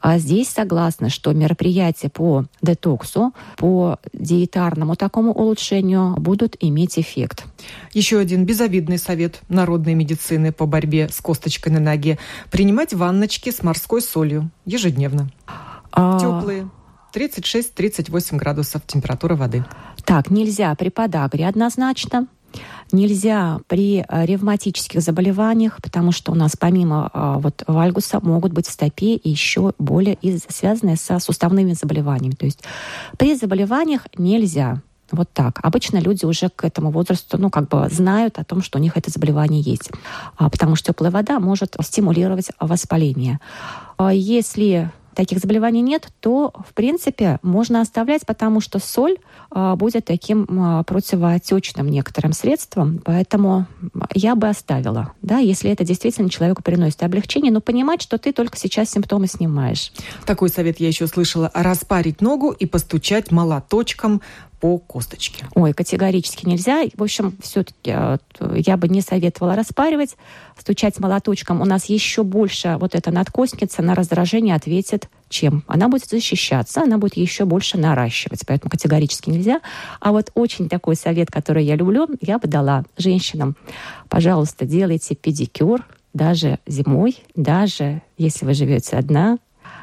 а 0.00 0.18
здесь 0.18 0.48
согласна, 0.48 1.10
что 1.10 1.32
мероприятия 1.32 2.08
по 2.08 2.46
детоксу, 2.62 3.32
по 3.56 3.98
диетарному 4.12 4.96
такому 4.96 5.32
улучшению 5.32 6.14
будут 6.16 6.56
иметь 6.60 6.98
эффект. 6.98 7.44
Еще 7.92 8.18
один 8.18 8.44
безобидный 8.44 8.98
совет 8.98 9.40
народной 9.48 9.94
медицины 9.94 10.52
по 10.52 10.66
борьбе 10.66 11.08
с 11.08 11.20
косточкой 11.20 11.72
на 11.72 11.80
ноге– 11.80 12.18
принимать 12.50 12.94
ванночки 12.94 13.50
с 13.50 13.62
морской 13.62 14.02
солью 14.02 14.50
ежедневно. 14.64 15.30
А... 15.92 16.18
Теплые, 16.18 16.68
36-38 17.14 18.36
градусов 18.36 18.82
температура 18.86 19.34
воды. 19.34 19.64
Так, 20.04 20.30
нельзя 20.30 20.74
при 20.74 20.88
подагре 20.88 21.46
однозначно. 21.46 22.26
Нельзя 22.92 23.60
при 23.68 24.04
э, 24.06 24.26
ревматических 24.26 25.00
заболеваниях, 25.00 25.78
потому 25.82 26.12
что 26.12 26.32
у 26.32 26.34
нас 26.34 26.56
помимо 26.58 27.10
э, 27.12 27.34
вот 27.38 27.62
вальгуса 27.66 28.20
могут 28.20 28.52
быть 28.52 28.66
в 28.66 28.72
стопе 28.72 29.20
еще 29.22 29.72
боли, 29.78 30.18
связанные 30.48 30.96
со 30.96 31.18
суставными 31.18 31.72
заболеваниями. 31.72 32.34
То 32.34 32.46
есть 32.46 32.62
при 33.16 33.34
заболеваниях 33.34 34.06
нельзя. 34.16 34.80
Вот 35.12 35.28
так. 35.32 35.58
Обычно 35.62 35.98
люди 35.98 36.24
уже 36.24 36.50
к 36.50 36.64
этому 36.64 36.90
возрасту, 36.90 37.36
ну, 37.36 37.50
как 37.50 37.68
бы 37.68 37.88
знают 37.90 38.38
о 38.38 38.44
том, 38.44 38.62
что 38.62 38.78
у 38.78 38.82
них 38.82 38.96
это 38.96 39.10
заболевание 39.10 39.60
есть. 39.60 39.90
А, 40.36 40.48
потому 40.48 40.76
что 40.76 40.92
теплая 40.92 41.10
вода 41.10 41.40
может 41.40 41.76
стимулировать 41.82 42.50
воспаление. 42.60 43.40
А 43.96 44.14
если 44.14 44.90
таких 45.14 45.38
заболеваний 45.38 45.82
нет, 45.82 46.08
то, 46.20 46.52
в 46.68 46.74
принципе, 46.74 47.38
можно 47.42 47.80
оставлять, 47.80 48.26
потому 48.26 48.60
что 48.60 48.78
соль 48.78 49.16
э, 49.54 49.74
будет 49.76 50.04
таким 50.04 50.84
противоотечным 50.84 51.88
некоторым 51.88 52.32
средством, 52.32 53.00
поэтому 53.04 53.66
я 54.14 54.34
бы 54.34 54.48
оставила, 54.48 55.12
да, 55.22 55.38
если 55.38 55.70
это 55.70 55.84
действительно 55.84 56.30
человеку 56.30 56.62
приносит 56.62 57.02
облегчение, 57.02 57.52
но 57.52 57.60
понимать, 57.60 58.02
что 58.02 58.18
ты 58.18 58.32
только 58.32 58.56
сейчас 58.56 58.90
симптомы 58.90 59.26
снимаешь. 59.26 59.92
Такой 60.26 60.48
совет 60.48 60.80
я 60.80 60.88
еще 60.88 61.06
слышала. 61.06 61.50
Распарить 61.54 62.20
ногу 62.20 62.50
и 62.50 62.66
постучать 62.66 63.30
молоточком 63.30 64.22
по 64.60 64.78
косточке. 64.78 65.46
Ой, 65.54 65.72
категорически 65.72 66.46
нельзя. 66.46 66.84
В 66.94 67.02
общем, 67.02 67.36
все-таки 67.42 67.92
э, 67.94 68.18
я 68.56 68.76
бы 68.76 68.88
не 68.88 69.00
советовала 69.00 69.56
распаривать, 69.56 70.16
стучать 70.58 70.98
молоточком. 70.98 71.62
У 71.62 71.64
нас 71.64 71.86
еще 71.86 72.22
больше 72.22 72.76
вот 72.78 72.94
эта 72.94 73.10
надкостница 73.10 73.82
на 73.82 73.94
раздражение 73.94 74.54
ответит 74.54 75.08
чем? 75.30 75.62
Она 75.68 75.88
будет 75.88 76.06
защищаться, 76.06 76.82
она 76.82 76.98
будет 76.98 77.16
еще 77.16 77.44
больше 77.44 77.78
наращивать. 77.78 78.44
Поэтому 78.46 78.70
категорически 78.70 79.30
нельзя. 79.30 79.60
А 80.00 80.12
вот 80.12 80.30
очень 80.34 80.68
такой 80.68 80.96
совет, 80.96 81.30
который 81.30 81.64
я 81.64 81.76
люблю, 81.76 82.08
я 82.20 82.38
бы 82.38 82.48
дала 82.48 82.84
женщинам. 82.98 83.56
Пожалуйста, 84.08 84.66
делайте 84.66 85.14
педикюр 85.14 85.86
даже 86.12 86.58
зимой, 86.66 87.22
даже 87.36 88.02
если 88.18 88.44
вы 88.44 88.54
живете 88.54 88.96
одна, 88.96 89.38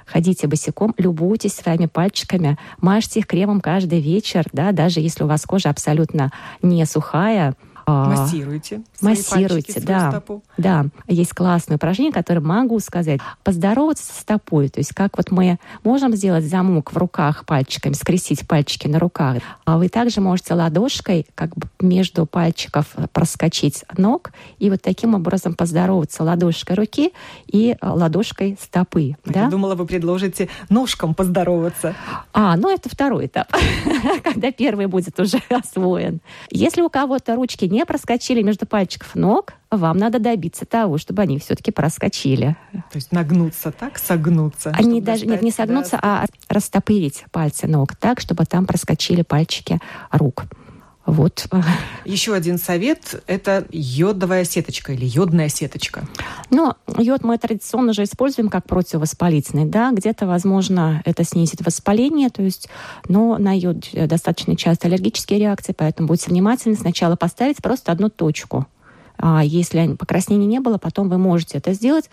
ходите 0.08 0.48
босиком, 0.48 0.96
любуйтесь 0.98 1.54
своими 1.54 1.86
пальчиками, 1.86 2.58
мажьте 2.80 3.20
их 3.20 3.28
кремом 3.28 3.62
каждый 3.62 4.00
вечер, 4.00 4.46
да, 4.54 4.72
даже 4.72 5.00
если 5.00 5.24
у 5.24 5.28
вас 5.28 5.46
кожа 5.46 5.70
абсолютно 5.70 6.32
не 6.62 6.86
сухая, 6.86 7.56
массируйте. 7.88 8.82
Массируйте, 9.02 9.80
да. 9.80 10.12
Стопу. 10.12 10.44
Да. 10.58 10.86
Есть 11.08 11.34
классное 11.34 11.78
упражнение, 11.78 12.14
которое 12.14 12.42
могу 12.42 12.80
сказать. 12.80 13.20
Поздороваться 13.44 14.04
со 14.04 14.22
стопой. 14.22 14.70
То 14.70 14.80
есть 14.80 14.94
как 14.94 15.18
вот 15.18 15.32
мы 15.32 15.58
можем 15.84 16.16
сделать 16.16 16.46
замок 16.46 16.92
в 16.92 16.98
руках 16.98 17.46
пальчиками, 17.46 17.94
скрестить 17.94 18.48
пальчики 18.48 18.88
на 18.88 19.00
руках. 19.00 19.38
А 19.66 19.78
вы 19.78 19.90
также 19.90 20.22
можете 20.22 20.54
ладошкой 20.54 21.26
как 21.36 21.56
бы 21.56 21.68
между 21.80 22.26
пальчиков 22.26 22.88
проскочить 23.14 23.86
ног 23.98 24.32
и 24.60 24.70
вот 24.70 24.82
таким 24.82 25.16
образом 25.16 25.54
поздороваться 25.54 26.24
ладошкой 26.24 26.76
руки 26.76 27.14
и 27.48 27.76
ладошкой 27.82 28.58
стопы. 28.62 29.16
А 29.26 29.32
да? 29.32 29.44
Я 29.44 29.50
думала, 29.50 29.76
вы 29.76 29.86
предложите 29.86 30.50
ножкам 30.70 31.14
поздороваться. 31.14 31.96
А, 32.34 32.58
ну 32.58 32.70
это 32.70 32.90
второй 32.90 33.28
этап, 33.28 33.48
когда 34.24 34.52
первый 34.52 34.88
будет 34.88 35.20
уже 35.20 35.40
освоен. 35.50 36.20
Если 36.50 36.82
у 36.82 36.90
кого-то 36.90 37.36
ручки 37.36 37.66
не 37.66 37.77
проскочили 37.86 38.42
между 38.42 38.66
пальчиков 38.66 39.16
ног, 39.16 39.54
вам 39.70 39.98
надо 39.98 40.20
добиться 40.20 40.66
того, 40.66 40.98
чтобы 40.98 41.22
они 41.22 41.40
все-таки 41.40 41.72
проскочили. 41.72 42.56
То 42.72 42.96
есть 42.96 43.12
нагнуться 43.12 43.72
так, 43.72 43.98
согнуться? 43.98 44.74
Они 44.78 45.02
даже 45.02 45.26
нет, 45.26 45.42
не 45.42 45.52
согнуться, 45.52 46.00
да, 46.02 46.24
а 46.24 46.26
растопырить 46.50 47.26
пальцы 47.32 47.68
ног 47.68 47.96
так, 47.96 48.20
чтобы 48.20 48.46
там 48.46 48.66
проскочили 48.66 49.22
пальчики 49.22 49.80
рук. 50.12 50.46
Вот. 51.08 51.48
Еще 52.04 52.34
один 52.34 52.58
совет– 52.58 53.24
это 53.28 53.66
йодовая 53.72 54.44
сеточка 54.44 54.92
или 54.92 55.06
йодная 55.06 55.48
сеточка. 55.48 56.06
Ну, 56.50 56.74
йод 56.98 57.24
мы 57.24 57.38
традиционно 57.38 57.94
же 57.94 58.04
используем 58.04 58.50
как 58.50 58.68
противовоспалительный, 58.68 59.64
да, 59.64 59.92
где-то, 59.94 60.28
возможно, 60.28 61.02
это 61.06 61.24
снизит 61.24 61.66
воспаление, 61.66 62.30
то 62.30 62.44
есть, 62.44 62.68
но 63.08 63.38
на 63.38 63.58
йод 63.58 63.88
достаточно 63.94 64.58
часто 64.58 64.88
аллергические 64.88 65.40
реакции, 65.40 65.74
поэтому 65.76 66.10
будьте 66.10 66.30
внимательны, 66.30 66.76
сначала 66.76 67.16
поставить 67.16 67.58
просто 67.58 67.94
одну 67.94 68.10
точку. 68.10 68.68
А 69.18 69.44
если 69.44 69.96
покраснения 69.96 70.46
не 70.46 70.60
было, 70.60 70.78
потом 70.78 71.08
вы 71.08 71.18
можете 71.18 71.58
это 71.58 71.72
сделать, 71.72 72.10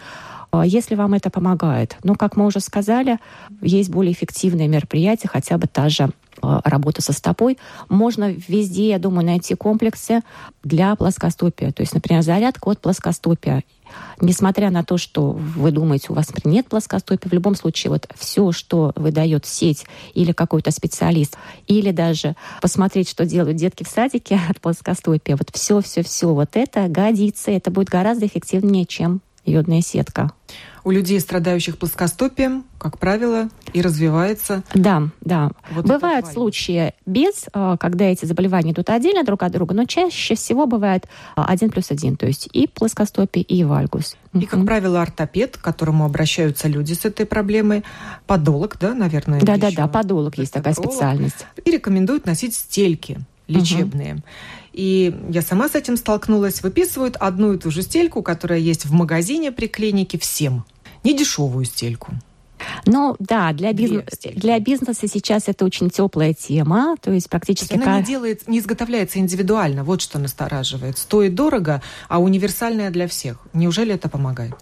а, 0.53 0.65
если 0.65 0.95
вам 0.95 1.15
это 1.15 1.31
помогает. 1.31 1.97
Но, 2.05 2.15
как 2.15 2.37
мы 2.37 2.47
уже 2.47 2.61
сказали, 2.61 3.19
есть 3.61 3.91
более 3.91 4.13
эффективные 4.13 4.69
мероприятия, 4.69 5.29
хотя 5.29 5.59
бы 5.59 5.67
та 5.67 5.89
же 5.89 6.11
работа 6.65 7.03
со 7.03 7.13
стопой. 7.13 7.59
Можно 7.89 8.33
везде, 8.33 8.89
я 8.89 8.99
думаю, 8.99 9.27
найти 9.27 9.55
комплексы 9.55 10.21
для 10.63 10.95
плоскостопия. 10.97 11.73
То 11.73 11.83
есть, 11.83 11.95
например, 11.95 12.23
зарядка 12.23 12.69
от 12.69 12.81
плоскостопия. 12.81 13.63
Несмотря 14.21 14.71
на 14.71 14.85
то, 14.85 14.97
что 14.97 15.33
вы 15.33 15.71
думаете, 15.71 16.07
у 16.11 16.15
вас 16.15 16.29
нет 16.45 16.67
плоскостопия, 16.67 17.29
в 17.29 17.33
любом 17.33 17.55
случае 17.55 17.91
вот 17.91 18.09
все, 18.17 18.53
что 18.53 18.93
выдает 18.97 19.47
сеть 19.47 19.87
или 20.15 20.33
какой-то 20.33 20.71
специалист, 20.71 21.37
или 21.67 21.91
даже 21.91 22.35
посмотреть, 22.63 23.09
что 23.09 23.27
делают 23.27 23.57
детки 23.57 23.85
в 23.85 23.89
садике 23.89 24.41
от 24.49 24.61
плоскостопия, 24.61 25.37
вот 25.37 25.51
все-все-все 25.53 26.33
вот 26.33 26.51
это 26.55 26.89
годится, 26.89 27.51
это 27.51 27.71
будет 27.71 27.89
гораздо 27.89 28.27
эффективнее, 28.27 28.87
чем 28.87 29.21
йодная 29.45 29.81
сетка. 29.81 30.31
У 30.85 30.91
людей, 30.91 31.19
страдающих 31.19 31.79
плоскостопием, 31.79 32.65
как 32.79 32.99
правило, 32.99 33.49
и 33.73 33.81
развивается. 33.81 34.63
Да, 34.75 35.09
да. 35.23 35.53
Вот 35.71 35.87
Бывают 35.87 36.27
случаи 36.27 36.93
без, 37.07 37.47
а, 37.55 37.79
когда 37.79 38.05
эти 38.05 38.27
заболевания 38.27 38.73
идут 38.73 38.91
отдельно 38.91 39.25
друг 39.25 39.43
от 39.43 39.53
друга, 39.53 39.75
но 39.75 39.87
чаще 39.87 40.35
всего 40.35 40.67
бывает 40.67 41.07
а, 41.37 41.47
один 41.47 41.71
плюс 41.71 41.91
один, 41.91 42.19
то 42.19 42.27
есть 42.27 42.51
и 42.53 42.67
плоскостопие, 42.67 43.43
и 43.43 43.65
вальгус. 43.65 44.17
И, 44.35 44.45
как 44.45 44.67
правило, 44.67 45.01
ортопед, 45.01 45.57
к 45.57 45.63
которому 45.63 46.05
обращаются 46.05 46.69
люди 46.69 46.93
с 46.93 47.07
этой 47.07 47.25
проблемой, 47.25 47.83
подолог, 48.27 48.77
да, 48.79 48.93
наверное? 48.93 49.41
Да-да-да, 49.41 49.89
подолог 49.89 50.37
есть 50.37 50.53
такая 50.53 50.75
специальность. 50.75 51.47
И 51.65 51.71
рекомендуют 51.71 52.27
носить 52.27 52.55
стельки 52.55 53.21
лечебные. 53.47 54.15
Угу. 54.15 54.23
И 54.73 55.15
я 55.31 55.43
сама 55.43 55.69
с 55.69 55.75
этим 55.75 55.97
столкнулась. 55.97 56.63
Выписывают 56.63 57.17
одну 57.17 57.53
и 57.53 57.59
ту 57.59 57.71
же 57.71 57.83
стельку, 57.83 58.23
которая 58.23 58.59
есть 58.59 58.85
в 58.87 58.93
магазине 58.93 59.53
при 59.53 59.69
клинике 59.69 60.19
всем. 60.19 60.65
Не 61.05 61.17
дешевую 61.17 61.65
стельку. 61.65 62.13
Ну 62.87 63.17
да, 63.19 63.53
для, 63.53 63.73
бизнес, 63.73 64.05
для 64.35 64.59
бизнеса 64.59 65.07
сейчас 65.09 65.49
это 65.49 65.65
очень 65.65 65.91
теплая 65.91 66.35
тема, 66.35 66.97
то 67.01 67.13
есть 67.13 67.29
практически... 67.29 67.69
То 67.69 67.75
есть 67.75 67.87
она 67.87 67.99
не, 67.99 68.05
делает, 68.05 68.49
не 68.49 68.59
изготовляется 68.59 69.19
индивидуально, 69.19 69.85
вот 69.85 70.01
что 70.01 70.19
настораживает. 70.19 70.99
Стоит 70.99 71.35
дорого, 71.35 71.83
а 72.09 72.21
универсальная 72.21 72.91
для 72.91 73.09
всех. 73.09 73.39
Неужели 73.53 73.95
это 73.95 74.09
помогает? 74.09 74.55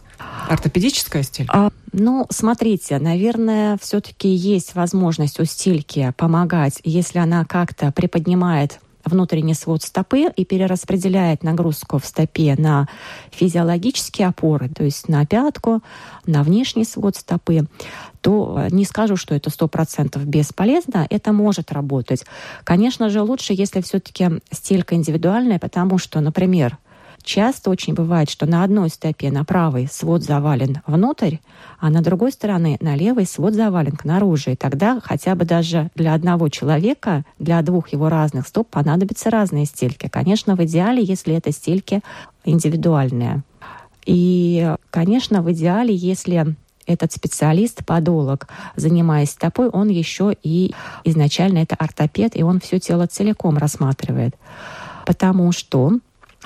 Ортопедическая 0.49 1.23
стелька? 1.23 1.53
А, 1.55 1.71
ну, 1.93 2.27
смотрите, 2.31 2.99
наверное, 2.99 3.79
все-таки 3.81 4.29
есть 4.29 4.75
возможность 4.75 5.41
у 5.41 5.45
стельки 5.45 6.13
помогать, 6.17 6.81
если 6.85 7.19
она 7.19 7.45
как-то 7.45 7.93
приподнимает 7.93 8.81
внутренний 9.05 9.55
свод 9.55 9.83
стопы 9.83 10.27
и 10.37 10.45
перераспределяет 10.45 11.43
нагрузку 11.43 11.99
в 11.99 12.07
стопе 12.07 12.55
на 12.57 12.89
физиологические 13.31 14.29
опоры, 14.29 14.69
то 14.69 14.85
есть 14.85 15.09
на 15.09 15.25
пятку, 15.27 15.83
на 16.27 16.43
внешний 16.43 16.85
свод 16.85 17.17
стопы, 17.17 17.67
то 18.21 18.59
э, 18.59 18.69
не 18.71 18.85
скажу, 18.85 19.17
что 19.17 19.35
это 19.35 19.51
сто 19.51 19.69
процентов 19.69 20.25
бесполезно, 20.25 21.07
это 21.11 21.33
может 21.33 21.73
работать. 21.73 22.25
Конечно 22.65 23.09
же, 23.11 23.21
лучше, 23.21 23.53
если 23.53 23.81
все-таки 23.81 24.41
стелька 24.51 24.95
индивидуальная, 24.95 25.59
потому 25.59 25.99
что, 25.99 26.21
например, 26.21 26.79
Часто 27.23 27.71
очень 27.71 27.95
бывает, 27.95 28.29
что 28.29 28.47
на 28.47 28.65
одной 28.65 28.91
стопе, 28.91 29.31
на 29.31 29.45
правой, 29.45 29.89
свод 29.91 30.23
завален 30.23 30.83
внутрь, 30.87 31.37
а 31.79 31.89
на 31.89 32.03
другой 32.03 32.33
стороне, 32.33 32.77
на 32.81 32.97
левой, 32.97 33.27
свод 33.27 33.55
завален 33.55 33.97
наружу. 34.03 34.51
И 34.51 34.57
тогда 34.57 35.01
хотя 35.03 35.35
бы 35.35 35.45
даже 35.45 35.91
для 35.95 36.15
одного 36.15 36.49
человека, 36.49 37.25
для 37.39 37.63
двух 37.63 37.91
его 37.91 38.09
разных 38.09 38.49
стоп 38.49 38.69
понадобятся 38.69 39.31
разные 39.31 39.67
стельки. 39.67 40.09
Конечно, 40.09 40.57
в 40.57 40.65
идеале, 40.65 41.03
если 41.03 41.35
это 41.35 41.53
стельки 41.53 42.01
индивидуальные. 42.45 43.43
И, 44.05 44.75
конечно, 44.91 45.43
в 45.43 45.53
идеале, 45.53 45.95
если 45.95 46.57
этот 46.87 47.13
специалист, 47.13 47.85
подолог, 47.85 48.49
занимаясь 48.75 49.31
стопой, 49.31 49.69
он 49.69 49.89
еще 49.89 50.35
и 50.43 50.75
изначально 51.05 51.59
это 51.59 51.77
ортопед, 51.77 52.37
и 52.37 52.43
он 52.43 52.59
все 52.59 52.81
тело 52.81 53.07
целиком 53.07 53.59
рассматривает. 53.59 54.35
Потому 55.07 55.53
что 55.53 55.99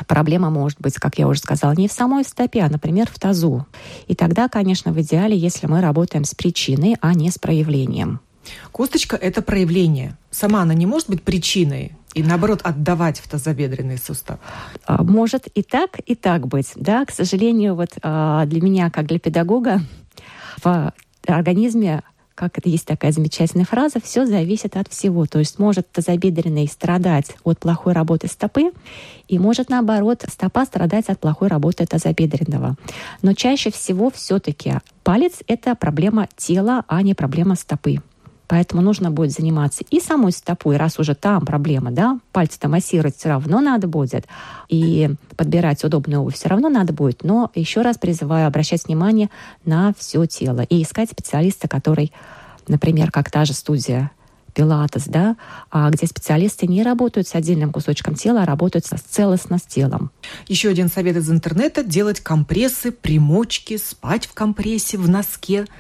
Проблема 0.07 0.51
может 0.51 0.81
быть, 0.81 0.95
как 0.95 1.19
я 1.19 1.27
уже 1.27 1.41
сказала, 1.41 1.73
не 1.73 1.89
в 1.89 1.93
самой 1.93 2.25
стопе, 2.25 2.63
а, 2.63 2.69
например, 2.69 3.09
в 3.11 3.19
тазу. 3.19 3.67
И 4.07 4.15
тогда, 4.15 4.49
конечно, 4.49 4.93
в 4.93 5.01
идеале, 5.01 5.37
если 5.37 5.67
мы 5.67 5.81
работаем 5.81 6.25
с 6.25 6.35
причиной, 6.35 6.97
а 7.01 7.15
не 7.15 7.31
с 7.31 7.39
проявлением. 7.39 8.21
Косточка– 8.73 9.17
это 9.21 9.43
проявление. 9.43 10.17
Сама 10.31 10.63
она 10.63 10.75
не 10.75 10.87
может 10.87 11.09
быть 11.09 11.23
причиной 11.23 11.93
и, 12.15 12.23
наоборот, 12.23 12.61
отдавать 12.63 13.19
в 13.19 13.29
тазобедренный 13.29 13.99
сустав? 13.99 14.39
А, 14.87 15.03
может 15.03 15.47
и 15.49 15.63
так, 15.63 15.99
и 16.07 16.15
так 16.15 16.47
быть. 16.47 16.73
Да, 16.77 17.05
к 17.05 17.11
сожалению, 17.11 17.75
вот 17.75 17.91
а, 18.03 18.45
для 18.47 18.61
меня, 18.61 18.91
как 18.91 19.07
для 19.07 19.19
педагога, 19.19 19.81
в 20.63 20.93
организме 21.27 22.03
как 22.37 22.59
это 22.59 22.69
есть 22.69 22.87
такая 22.87 23.11
замечательная 23.11 23.65
фраза, 23.65 23.99
все 24.01 24.27
зависит 24.27 24.77
от 24.77 24.89
всего. 24.89 25.27
То 25.27 25.41
есть 25.41 25.59
может 25.59 25.91
тазобедренный 25.91 26.69
страдать 26.69 27.35
от 27.43 27.59
плохой 27.59 27.95
работы 27.95 28.29
стопы, 28.29 28.71
и 29.27 29.39
может 29.39 29.71
наоборот 29.71 30.25
стопа 30.31 30.65
страдать 30.67 31.09
от 31.09 31.19
плохой 31.19 31.49
работы 31.49 31.87
тазобедренного. 31.87 32.77
Но 33.23 33.33
чаще 33.33 33.73
всего 33.73 34.11
все-таки 34.11 34.75
палец— 35.03 35.41
это 35.49 35.75
проблема 35.75 36.29
тела, 36.37 36.85
а 36.87 37.03
не 37.03 37.15
проблема 37.15 37.57
стопы. 37.57 38.03
Поэтому 38.49 38.83
нужно 38.83 39.11
будет 39.11 39.33
заниматься 39.33 39.85
и 39.91 40.01
самой 40.01 40.33
стопой, 40.33 40.77
раз 40.77 40.99
уже 40.99 41.15
там 41.15 41.45
проблема, 41.45 41.91
да, 41.91 42.19
пальцы-то 42.33 42.69
массировать 42.69 43.17
все 43.17 43.31
равно 43.31 43.61
надо 43.61 43.89
будет, 43.89 44.27
и 44.69 45.11
подбирать 45.37 45.83
удобную 45.83 46.21
обувь 46.21 46.35
все 46.35 46.49
равно 46.49 46.69
надо 46.69 46.93
будет, 46.93 47.25
но 47.25 47.51
еще 47.55 47.83
раз 47.83 47.99
призываю 47.99 48.47
обращать 48.47 48.87
внимание 48.87 49.31
на 49.65 49.93
все 49.99 50.27
тело 50.27 50.61
и 50.61 50.83
искать 50.83 51.11
специалиста, 51.11 51.69
который, 51.69 52.13
например, 52.69 53.11
как 53.11 53.31
та 53.31 53.45
же 53.45 53.53
студия 53.53 54.13
пилатес, 54.55 55.05
да, 55.05 55.37
а 55.71 55.91
где 55.91 56.07
специалисты 56.07 56.67
не 56.67 56.83
работают 56.83 57.29
с 57.29 57.35
отдельным 57.35 57.73
кусочком 57.73 58.15
тела, 58.15 58.43
а 58.43 58.47
работают 58.47 58.87
с 58.87 58.91
целостно 59.01 59.59
с 59.59 59.63
телом. 59.63 60.11
Еще 60.49 60.71
один 60.71 60.89
совет 60.89 61.17
из 61.17 61.31
интернета– 61.31 61.83
делать 61.85 62.21
компрессы, 62.21 62.91
примочки, 62.91 63.77
спать 63.77 64.27
в 64.27 64.33
компрессе, 64.33 64.97
в 64.97 65.09
носке– 65.09 65.67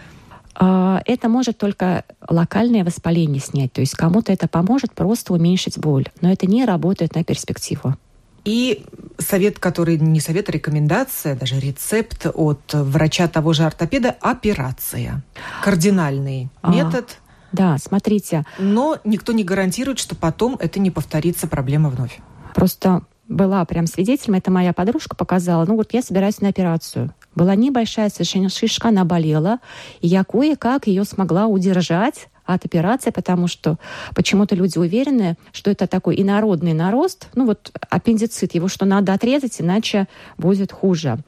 это 0.58 1.28
может 1.28 1.58
только 1.58 2.04
локальное 2.28 2.84
воспаление 2.84 3.40
снять. 3.40 3.72
То 3.72 3.80
есть 3.80 3.94
кому-то 3.94 4.32
это 4.32 4.48
поможет 4.48 4.92
просто 4.92 5.32
уменьшить 5.32 5.78
боль. 5.78 6.06
Но 6.20 6.32
это 6.32 6.46
не 6.46 6.64
работает 6.64 7.14
на 7.14 7.24
перспективу. 7.24 7.96
И 8.44 8.84
совет, 9.18 9.58
который 9.58 9.98
не 9.98 10.20
совет, 10.20 10.48
а 10.48 10.52
рекомендация, 10.52 11.34
даже 11.34 11.58
рецепт 11.58 12.26
от 12.32 12.60
врача 12.72 13.26
того 13.26 13.52
же 13.52 13.64
ортопеда– 13.64 14.16
операция. 14.20 15.24
Кардинальный 15.64 16.48
а, 16.62 16.72
метод. 16.72 17.18
Да, 17.50 17.76
смотрите. 17.78 18.44
Но 18.58 18.98
никто 19.02 19.32
не 19.32 19.42
гарантирует, 19.42 19.98
что 19.98 20.14
потом 20.14 20.56
это 20.60 20.78
не 20.78 20.92
повторится 20.92 21.48
проблема 21.48 21.90
вновь. 21.90 22.20
Просто 22.54 23.02
была 23.28 23.64
прям 23.64 23.86
свидетелем, 23.86 24.34
это 24.34 24.50
моя 24.50 24.72
подружка 24.72 25.16
показала, 25.16 25.64
ну 25.64 25.76
вот 25.76 25.92
я 25.92 26.02
собираюсь 26.02 26.40
на 26.40 26.48
операцию. 26.48 27.12
Была 27.34 27.54
небольшая 27.54 28.08
совершенно 28.08 28.48
шишка, 28.48 28.88
она 28.88 29.04
болела, 29.04 29.58
и 30.00 30.06
я 30.06 30.24
кое-как 30.24 30.86
ее 30.86 31.04
смогла 31.04 31.46
удержать 31.46 32.28
от 32.44 32.64
операции, 32.64 33.10
потому 33.10 33.48
что 33.48 33.78
почему-то 34.14 34.54
люди 34.54 34.78
уверены, 34.78 35.36
что 35.52 35.70
это 35.70 35.86
такой 35.86 36.20
инородный 36.20 36.72
нарост, 36.72 37.28
ну 37.34 37.44
вот 37.46 37.72
аппендицит, 37.90 38.54
его 38.54 38.68
что 38.68 38.86
надо 38.86 39.12
отрезать, 39.12 39.60
иначе 39.60 40.06
будет 40.38 40.72
хуже. 40.72 41.18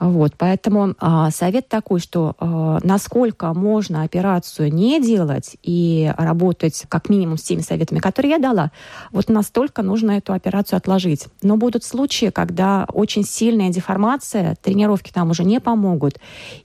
Вот, 0.00 0.34
поэтому 0.38 0.94
а, 1.00 1.30
совет 1.30 1.68
такой, 1.68 1.98
что 1.98 2.36
а, 2.38 2.78
насколько 2.84 3.52
можно 3.52 4.02
операцию 4.02 4.72
не 4.72 5.02
делать 5.02 5.56
и 5.62 6.12
работать 6.16 6.84
как 6.88 7.08
минимум 7.08 7.36
с 7.36 7.42
теми 7.42 7.62
советами, 7.62 7.98
которые 7.98 8.32
я 8.32 8.38
дала, 8.38 8.70
вот 9.10 9.28
настолько 9.28 9.82
нужно 9.82 10.12
эту 10.12 10.32
операцию 10.32 10.76
отложить. 10.76 11.26
Но 11.42 11.56
будут 11.56 11.82
случаи, 11.82 12.30
когда 12.30 12.86
очень 12.92 13.24
сильная 13.24 13.70
деформация, 13.70 14.56
тренировки 14.62 15.10
там 15.12 15.30
уже 15.30 15.44
не 15.44 15.60
помогут, 15.60 16.18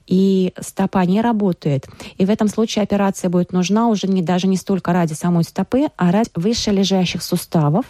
и 0.06 0.52
стопа 0.60 1.04
не 1.04 1.20
работает. 1.20 1.88
И 2.16 2.24
в 2.24 2.30
этом 2.30 2.48
случае 2.48 2.84
операция 2.84 3.30
будет 3.30 3.52
нужна 3.52 3.88
уже 3.88 4.06
не, 4.06 4.22
даже 4.22 4.46
не 4.46 4.56
столько 4.56 4.92
ради 4.92 5.14
самой 5.14 5.44
стопы, 5.44 5.88
а 5.96 6.12
ради 6.12 6.30
выше 6.34 6.70
лежащих 6.70 7.22
суставов, 7.22 7.86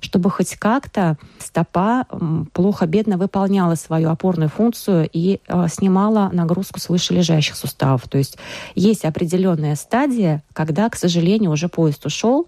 чтобы 0.00 0.30
хоть 0.30 0.56
как-то 0.56 1.16
стопа 1.38 2.06
плохо-бедно 2.52 3.16
выполняла 3.16 3.74
свою 3.74 4.10
опорную 4.10 4.48
функцию 4.48 5.08
и 5.12 5.40
э, 5.46 5.66
снимала 5.70 6.30
нагрузку 6.32 6.80
с 6.80 6.88
вышележащих 6.88 7.56
суставов. 7.56 8.08
То 8.08 8.18
есть 8.18 8.38
есть 8.74 9.04
определенная 9.04 9.76
стадия, 9.76 10.42
когда, 10.52 10.88
к 10.88 10.96
сожалению, 10.96 11.50
уже 11.50 11.68
поезд 11.68 12.04
ушел, 12.06 12.46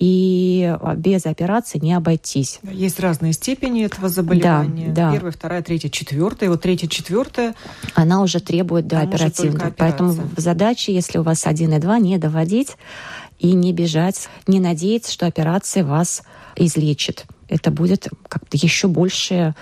и 0.00 0.74
без 0.96 1.26
операции 1.26 1.78
не 1.78 1.92
обойтись. 1.92 2.60
Есть 2.62 2.98
разные 3.00 3.34
степени 3.34 3.84
этого 3.84 4.08
заболевания. 4.08 4.88
Да, 4.88 5.10
да. 5.10 5.12
Первая, 5.12 5.30
вторая, 5.30 5.62
третья, 5.62 5.90
четвертая. 5.90 6.48
Вот 6.48 6.62
третья, 6.62 6.88
четвертая. 6.88 7.54
Она 7.94 8.22
уже 8.22 8.40
требует 8.40 8.86
да, 8.86 9.02
оперативно. 9.02 9.72
Поэтому 9.76 10.14
задача, 10.38 10.90
если 10.90 11.18
у 11.18 11.22
вас 11.22 11.46
один 11.46 11.74
и 11.74 11.78
два, 11.78 11.98
не 11.98 12.16
доводить 12.16 12.76
и 13.38 13.52
не 13.52 13.74
бежать, 13.74 14.30
не 14.46 14.58
надеяться, 14.58 15.12
что 15.12 15.26
операция 15.26 15.84
вас 15.84 16.22
излечит 16.60 17.26
это 17.50 17.70
будет 17.70 18.08
как-то 18.28 18.56
еще 18.56 18.88
больше 18.88 19.54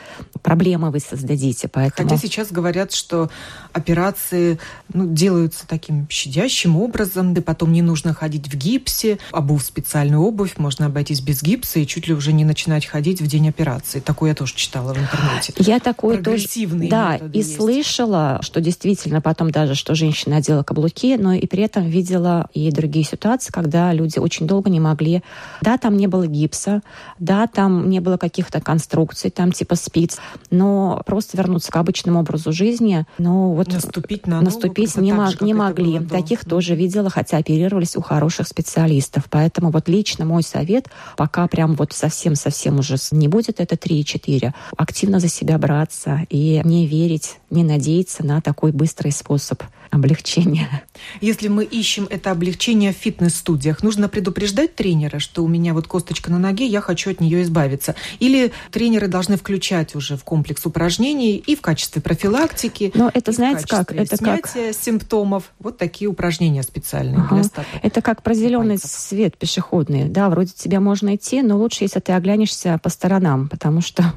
проблемы 0.43 0.91
вы 0.91 1.01
создадите. 1.01 1.69
Поэтому... 1.69 2.09
Хотя 2.09 2.21
сейчас 2.21 2.53
говорят, 2.53 2.93
что 2.93 3.31
операции 3.73 4.59
ну, 4.93 5.07
делаются 5.07 5.67
таким 5.67 6.07
щадящим 6.09 6.77
образом, 6.77 7.35
да 7.35 7.43
потом 7.43 7.73
не 7.73 7.83
нужно 7.83 8.15
ходить 8.15 8.49
в 8.49 8.57
гипсе, 8.57 9.19
обув 9.33 9.63
специальную 9.63 10.23
обувь, 10.23 10.59
можно 10.59 10.87
обойтись 10.87 11.21
без 11.21 11.43
гипса 11.43 11.81
и 11.81 11.87
чуть 11.87 12.07
ли 12.07 12.15
уже 12.15 12.33
не 12.33 12.45
начинать 12.45 12.87
ходить 12.87 13.21
в 13.21 13.27
день 13.27 13.49
операции. 13.49 14.01
Такое 14.01 14.31
я 14.31 14.35
тоже 14.35 14.55
читала 14.55 14.93
в 14.93 14.99
интернете. 14.99 15.55
Я 15.57 15.81
такое 15.81 16.23
тоже... 16.23 16.47
Да, 16.89 17.17
и 17.17 17.39
есть. 17.39 17.57
слышала, 17.57 18.39
что 18.43 18.61
действительно 18.61 19.21
потом 19.21 19.51
даже, 19.51 19.75
что 19.75 19.95
женщина 19.95 20.37
одела 20.37 20.63
каблуки, 20.63 21.17
но 21.17 21.33
и 21.33 21.47
при 21.47 21.63
этом 21.63 21.87
видела 21.87 22.49
и 22.53 22.71
другие 22.71 23.05
ситуации, 23.05 23.51
когда 23.51 23.93
люди 23.93 24.19
очень 24.19 24.47
долго 24.47 24.69
не 24.69 24.81
могли... 24.81 25.23
Да, 25.63 25.79
там 25.79 25.97
не 25.97 26.07
было 26.07 26.27
гипса, 26.27 26.83
да, 27.19 27.47
там 27.47 27.78
не 27.87 28.01
было 28.01 28.17
каких-то 28.17 28.61
конструкций, 28.61 29.31
там 29.31 29.53
типа 29.53 29.75
спиц, 29.75 30.19
но 30.51 31.03
просто 31.07 31.37
вернуться 31.37 31.71
к 31.71 31.77
обычному 31.77 32.21
образу 32.21 32.53
жизни, 32.53 33.07
ну 33.19 33.53
вот 33.55 33.73
наступить 33.73 34.27
на 34.27 34.41
наступить 34.41 34.97
не, 34.97 35.13
мог, 35.13 35.31
же, 35.31 35.39
не 35.41 35.55
могли. 35.55 36.01
Таких 36.01 36.45
тоже 36.45 36.75
видела, 36.75 37.11
хотя 37.11 37.39
оперировались 37.39 37.97
у 37.97 38.03
хороших 38.03 38.49
специалистов. 38.49 39.25
Поэтому 39.31 39.71
вот 39.71 39.89
лично 39.89 40.25
мой 40.25 40.43
совет, 40.43 40.89
пока 41.17 41.47
прям 41.49 41.75
вот 41.75 41.93
совсем-совсем 41.93 42.79
уже 42.79 42.97
не 43.13 43.29
будет, 43.29 43.61
это 43.61 43.75
3-4. 43.77 44.53
Активно 44.77 45.21
за 45.21 45.29
себя 45.29 45.59
браться 45.59 46.27
и 46.31 46.61
не 46.65 46.87
верить, 46.87 47.39
не 47.51 47.65
надеяться 47.65 48.25
на 48.25 48.41
такой 48.41 48.73
быстрый 48.73 49.13
способ 49.13 49.63
облегчения. 49.91 50.83
Если 51.21 51.49
мы 51.49 51.65
ищем 51.65 52.07
это 52.11 52.31
облегчение 52.31 52.93
в 52.93 52.97
фитнес-студиях, 52.97 53.83
нужно 53.83 54.09
предупреждать 54.09 54.75
тренера, 54.75 55.19
что 55.19 55.45
у 55.45 55.49
меня 55.49 55.75
вот 55.75 55.87
косточка 55.87 56.31
на 56.31 56.39
ноге, 56.39 56.67
я 56.67 56.81
хочу 56.81 57.11
от 57.11 57.21
нее 57.21 57.43
избавиться. 57.43 57.95
Или 58.19 58.53
тренеры 58.71 59.09
должны 59.09 59.37
включать 59.37 59.95
уже 59.95 60.17
в 60.17 60.25
комплекс 60.25 60.65
упражнений 60.67 61.37
и 61.37 61.57
в 61.57 61.61
качестве 61.61 62.03
профилактики. 62.03 62.93
Но 62.95 63.11
это 63.13 63.33
знаете 63.33 63.67
как? 63.67 63.93
Это 63.93 64.17
как 64.17 64.49
симптомов. 64.49 65.53
Вот 65.59 65.79
такие 65.79 66.09
упражнения 66.09 66.63
специальные 66.63 67.21
ага. 67.21 67.37
для 67.37 67.45
стопы. 67.45 67.67
Это 67.83 68.03
как 68.03 68.23
про 68.23 68.35
зеленый 68.35 68.79
свет 68.79 69.37
пешеходный. 69.37 70.05
Да, 70.05 70.29
вроде 70.29 70.53
тебя 70.53 70.81
можно 70.81 71.15
идти, 71.15 71.43
но 71.43 71.57
лучше, 71.57 71.85
если 71.85 72.01
ты 72.01 72.13
оглянешься 72.13 72.79
по 72.83 72.89
сторонам, 72.91 73.49
потому 73.49 73.81
что 73.81 74.13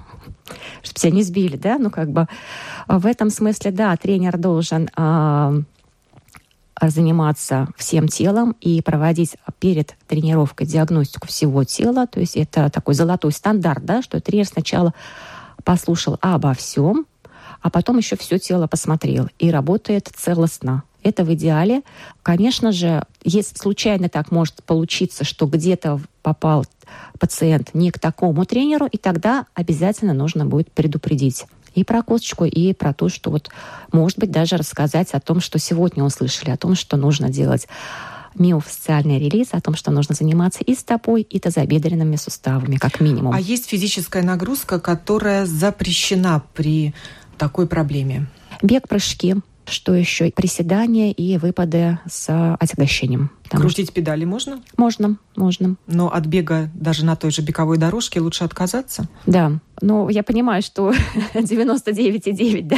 чтобы 0.81 0.99
тебя 0.99 1.11
не 1.11 1.23
сбили, 1.23 1.57
да, 1.57 1.77
ну 1.77 1.89
как 1.89 2.11
бы 2.11 2.27
в 2.87 3.05
этом 3.05 3.29
смысле, 3.29 3.71
да, 3.71 3.95
тренер 3.97 4.37
должен 4.37 4.89
э, 4.95 5.61
заниматься 6.81 7.67
всем 7.77 8.07
телом 8.07 8.55
и 8.59 8.81
проводить 8.81 9.35
перед 9.59 9.95
тренировкой 10.07 10.67
диагностику 10.67 11.27
всего 11.27 11.63
тела, 11.63 12.07
то 12.07 12.19
есть 12.19 12.35
это 12.35 12.69
такой 12.69 12.93
золотой 12.93 13.31
стандарт, 13.31 13.85
да, 13.85 14.01
что 14.01 14.19
тренер 14.19 14.45
сначала 14.45 14.93
послушал 15.63 16.17
обо 16.21 16.53
всем, 16.53 17.05
а 17.61 17.69
потом 17.69 17.97
еще 17.97 18.17
все 18.17 18.39
тело 18.39 18.67
посмотрел 18.67 19.29
и 19.37 19.51
работает 19.51 20.09
целостно. 20.15 20.83
Это 21.03 21.23
в 21.23 21.33
идеале. 21.33 21.81
Конечно 22.23 22.71
же, 22.71 23.03
если 23.23 23.57
случайно 23.57 24.09
так 24.09 24.31
может 24.31 24.63
получиться, 24.63 25.23
что 25.23 25.47
где-то 25.47 25.99
попал 26.21 26.65
пациент 27.19 27.73
не 27.73 27.91
к 27.91 27.99
такому 27.99 28.45
тренеру, 28.45 28.85
и 28.85 28.97
тогда 28.97 29.45
обязательно 29.53 30.13
нужно 30.13 30.45
будет 30.45 30.71
предупредить 30.71 31.45
и 31.73 31.83
про 31.83 32.03
косточку, 32.03 32.45
и 32.45 32.73
про 32.73 32.93
то, 32.93 33.09
что 33.09 33.31
вот, 33.31 33.49
может 33.91 34.19
быть, 34.19 34.31
даже 34.31 34.57
рассказать 34.57 35.11
о 35.13 35.19
том, 35.19 35.39
что 35.39 35.57
сегодня 35.57 36.03
услышали, 36.03 36.51
о 36.51 36.57
том, 36.57 36.75
что 36.75 36.97
нужно 36.97 37.29
делать 37.29 37.67
миофасциальный 38.35 39.19
релиз 39.19 39.49
о 39.51 39.61
том, 39.61 39.75
что 39.75 39.91
нужно 39.91 40.15
заниматься 40.15 40.63
и 40.63 40.73
стопой, 40.75 41.21
и 41.21 41.39
тазобедренными 41.39 42.15
суставами, 42.15 42.77
как 42.77 43.01
минимум. 43.01 43.33
А 43.33 43.39
есть 43.39 43.67
физическая 43.67 44.23
нагрузка, 44.23 44.79
которая 44.79 45.45
запрещена 45.45 46.41
при 46.53 46.93
такой 47.37 47.67
проблеме? 47.67 48.27
Бег-прыжки, 48.61 49.35
что 49.71 49.93
еще? 49.93 50.31
Приседания 50.31 51.11
и 51.11 51.37
выпады 51.37 51.99
с 52.09 52.55
отягощением. 52.59 53.31
Крутить 53.49 53.87
что... 53.87 53.95
педали 53.95 54.23
можно? 54.23 54.61
Можно, 54.77 55.17
можно. 55.35 55.75
Но 55.87 56.11
от 56.11 56.25
бега 56.25 56.69
даже 56.73 57.05
на 57.05 57.15
той 57.15 57.31
же 57.31 57.41
беговой 57.41 57.77
дорожке 57.77 58.19
лучше 58.21 58.43
отказаться? 58.43 59.07
Да. 59.25 59.53
Ну, 59.81 60.09
я 60.09 60.23
понимаю, 60.23 60.61
что 60.61 60.93
99,9 61.33 62.61
да, 62.61 62.77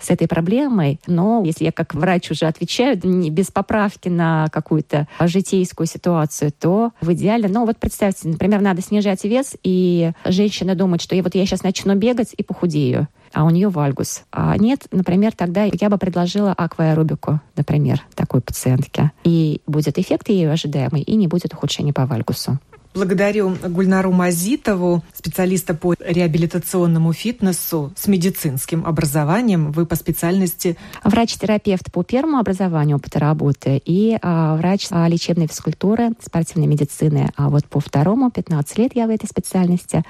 с 0.00 0.10
этой 0.10 0.28
проблемой, 0.28 1.00
но 1.06 1.42
если 1.44 1.64
я 1.64 1.72
как 1.72 1.94
врач 1.94 2.30
уже 2.30 2.46
отвечаю 2.46 3.00
не 3.02 3.30
без 3.30 3.50
поправки 3.50 4.08
на 4.08 4.48
какую-то 4.52 5.08
житейскую 5.20 5.86
ситуацию, 5.86 6.52
то 6.52 6.92
в 7.00 7.12
идеале, 7.14 7.48
ну 7.48 7.64
вот 7.64 7.78
представьте, 7.78 8.28
например, 8.28 8.60
надо 8.60 8.82
снижать 8.82 9.24
вес, 9.24 9.56
и 9.62 10.12
женщина 10.26 10.74
думает, 10.74 11.00
что 11.00 11.14
я 11.16 11.22
вот 11.22 11.34
я 11.34 11.46
сейчас 11.46 11.62
начну 11.62 11.94
бегать 11.94 12.34
и 12.36 12.42
похудею 12.42 13.08
а 13.32 13.44
у 13.44 13.50
нее 13.50 13.68
вальгус. 13.68 14.22
А 14.30 14.56
нет, 14.56 14.86
например, 14.90 15.32
тогда 15.34 15.64
я 15.64 15.90
бы 15.90 15.98
предложила 15.98 16.52
акваэробику, 16.52 17.40
например, 17.56 18.02
такой 18.14 18.40
пациентке. 18.40 19.12
И 19.24 19.60
будет 19.66 19.98
эффект 19.98 20.28
ее 20.28 20.50
ожидаемый, 20.50 21.02
и 21.02 21.14
не 21.16 21.28
будет 21.28 21.54
ухудшения 21.54 21.92
по 21.92 22.06
вальгусу. 22.06 22.58
Благодарю 22.94 23.56
Гульнару 23.66 24.12
Мазитову, 24.12 25.02
специалиста 25.14 25.72
по 25.72 25.94
реабилитационному 25.98 27.14
фитнесу 27.14 27.90
с 27.96 28.06
медицинским 28.06 28.84
образованием. 28.84 29.72
Вы 29.72 29.86
по 29.86 29.96
специальности? 29.96 30.76
Врач-терапевт 31.02 31.90
по 31.90 32.02
первому 32.02 32.36
образованию 32.36 32.98
опыта 32.98 33.18
работы 33.18 33.80
и 33.82 34.18
а, 34.20 34.56
врач 34.56 34.88
а, 34.90 35.08
лечебной 35.08 35.46
физкультуры, 35.46 36.10
спортивной 36.20 36.66
медицины. 36.66 37.30
А 37.34 37.48
вот 37.48 37.64
по 37.64 37.80
второму 37.80 38.30
15 38.30 38.78
лет 38.78 38.92
я 38.94 39.06
в 39.06 39.10
этой 39.10 39.26
специальности 39.26 40.04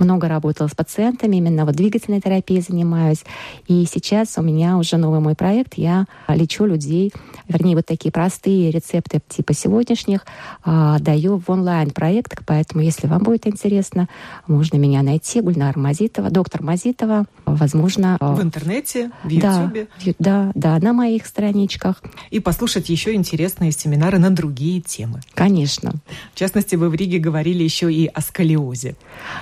много 0.00 0.28
работала 0.28 0.68
с 0.68 0.74
пациентами, 0.74 1.36
именно 1.36 1.64
вот 1.64 1.74
двигательной 1.74 2.20
терапией 2.20 2.60
занимаюсь. 2.60 3.24
И 3.68 3.84
сейчас 3.90 4.36
у 4.38 4.42
меня 4.42 4.76
уже 4.76 4.96
новый 4.96 5.20
мой 5.20 5.34
проект. 5.34 5.74
Я 5.74 6.06
лечу 6.28 6.64
людей, 6.64 7.12
вернее, 7.48 7.76
вот 7.76 7.86
такие 7.86 8.10
простые 8.10 8.70
рецепты 8.70 9.20
типа 9.28 9.54
сегодняшних 9.54 10.26
а, 10.64 10.98
даю 10.98 11.38
в 11.38 11.50
онлайн-проектах. 11.50 12.40
Поэтому, 12.46 12.82
если 12.82 13.06
вам 13.06 13.22
будет 13.22 13.46
интересно, 13.46 14.08
можно 14.46 14.76
меня 14.76 15.02
найти. 15.02 15.40
Гульнар 15.40 15.76
Мазитова, 15.78 16.30
доктор 16.30 16.62
Мазитова. 16.62 17.26
Возможно... 17.46 18.16
А, 18.20 18.34
в 18.34 18.42
интернете, 18.42 19.10
в 19.22 19.28
Ютубе. 19.28 19.88
Да, 20.18 20.52
да, 20.54 20.78
да, 20.78 20.78
на 20.78 20.92
моих 20.92 21.26
страничках. 21.26 22.02
И 22.30 22.40
послушать 22.40 22.88
еще 22.88 23.14
интересные 23.14 23.72
семинары 23.72 24.18
на 24.18 24.30
другие 24.30 24.80
темы. 24.80 25.20
Конечно. 25.34 25.92
В 26.34 26.38
частности, 26.38 26.76
вы 26.76 26.88
в 26.88 26.94
Риге 26.94 27.18
говорили 27.18 27.62
еще 27.62 27.92
и 27.92 28.06
о 28.06 28.20
сколиозе. 28.20 28.96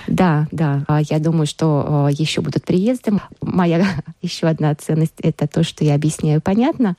Да, 0.06 0.47
да. 0.50 0.84
А 0.88 1.00
я 1.00 1.18
думаю, 1.18 1.46
что 1.46 2.06
а, 2.06 2.08
еще 2.08 2.40
будут 2.40 2.64
приезды. 2.64 3.12
Моя 3.40 3.86
еще 4.22 4.46
одна 4.46 4.74
ценность— 4.74 5.14
это 5.22 5.46
то, 5.46 5.62
что 5.62 5.84
я 5.84 5.94
объясняю 5.94 6.40
понятно 6.40 6.96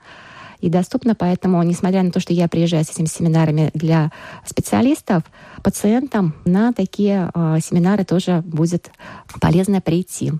и 0.59 0.69
доступно. 0.69 1.15
Поэтому, 1.15 1.61
несмотря 1.63 2.03
на 2.03 2.11
то, 2.11 2.19
что 2.19 2.33
я 2.33 2.47
приезжаю 2.47 2.83
с 2.83 2.89
этими 2.89 3.05
семинарами 3.05 3.71
для 3.73 4.11
специалистов, 4.45 5.23
пациентам 5.63 6.35
на 6.45 6.73
такие 6.73 7.31
э, 7.33 7.57
семинары 7.63 8.03
тоже 8.03 8.41
будет 8.45 8.91
полезно 9.39 9.81
прийти 9.81 10.33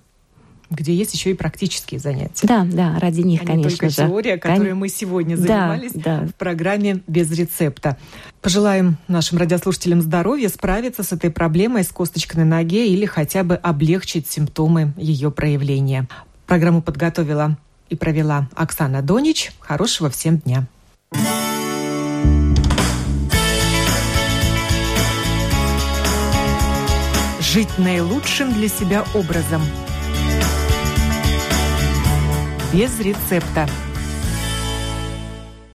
где 0.69 0.93
есть 0.93 1.13
еще 1.13 1.31
и 1.31 1.33
практические 1.33 1.99
занятия. 1.99 2.45
Да, 2.45 2.63
да, 2.63 2.99
ради 2.99 3.21
них, 3.21 3.41
а 3.41 3.45
конечно 3.45 3.63
не 3.63 3.69
только 3.69 3.89
же. 3.89 3.95
теория, 3.95 4.37
которой 4.37 4.73
мы 4.75 4.87
сегодня 4.89 5.35
занимались 5.35 5.93
да, 5.93 6.21
да. 6.21 6.27
в 6.27 6.35
программе 6.35 7.01
«Без 7.07 7.31
рецепта». 7.31 7.97
Пожелаем 8.41 8.97
нашим 9.07 9.37
радиослушателям 9.37 10.01
здоровья, 10.01 10.49
справиться 10.49 11.03
с 11.03 11.11
этой 11.11 11.29
проблемой 11.29 11.83
с 11.83 11.89
косточкой 11.89 12.43
на 12.43 12.57
ноге 12.57 12.87
или 12.87 13.05
хотя 13.05 13.43
бы 13.43 13.55
облегчить 13.55 14.29
симптомы 14.29 14.93
ее 14.97 15.29
проявления. 15.29 16.07
Программу 16.47 16.81
подготовила 16.81 17.57
и 17.89 17.95
провела 17.95 18.47
Оксана 18.55 19.01
Донич. 19.01 19.51
Хорошего 19.59 20.09
всем 20.09 20.37
дня. 20.37 20.65
Жить 27.41 27.77
наилучшим 27.77 28.53
для 28.53 28.67
себя 28.67 29.03
образом– 29.13 29.61
без 32.73 32.99
рецепта. 32.99 33.67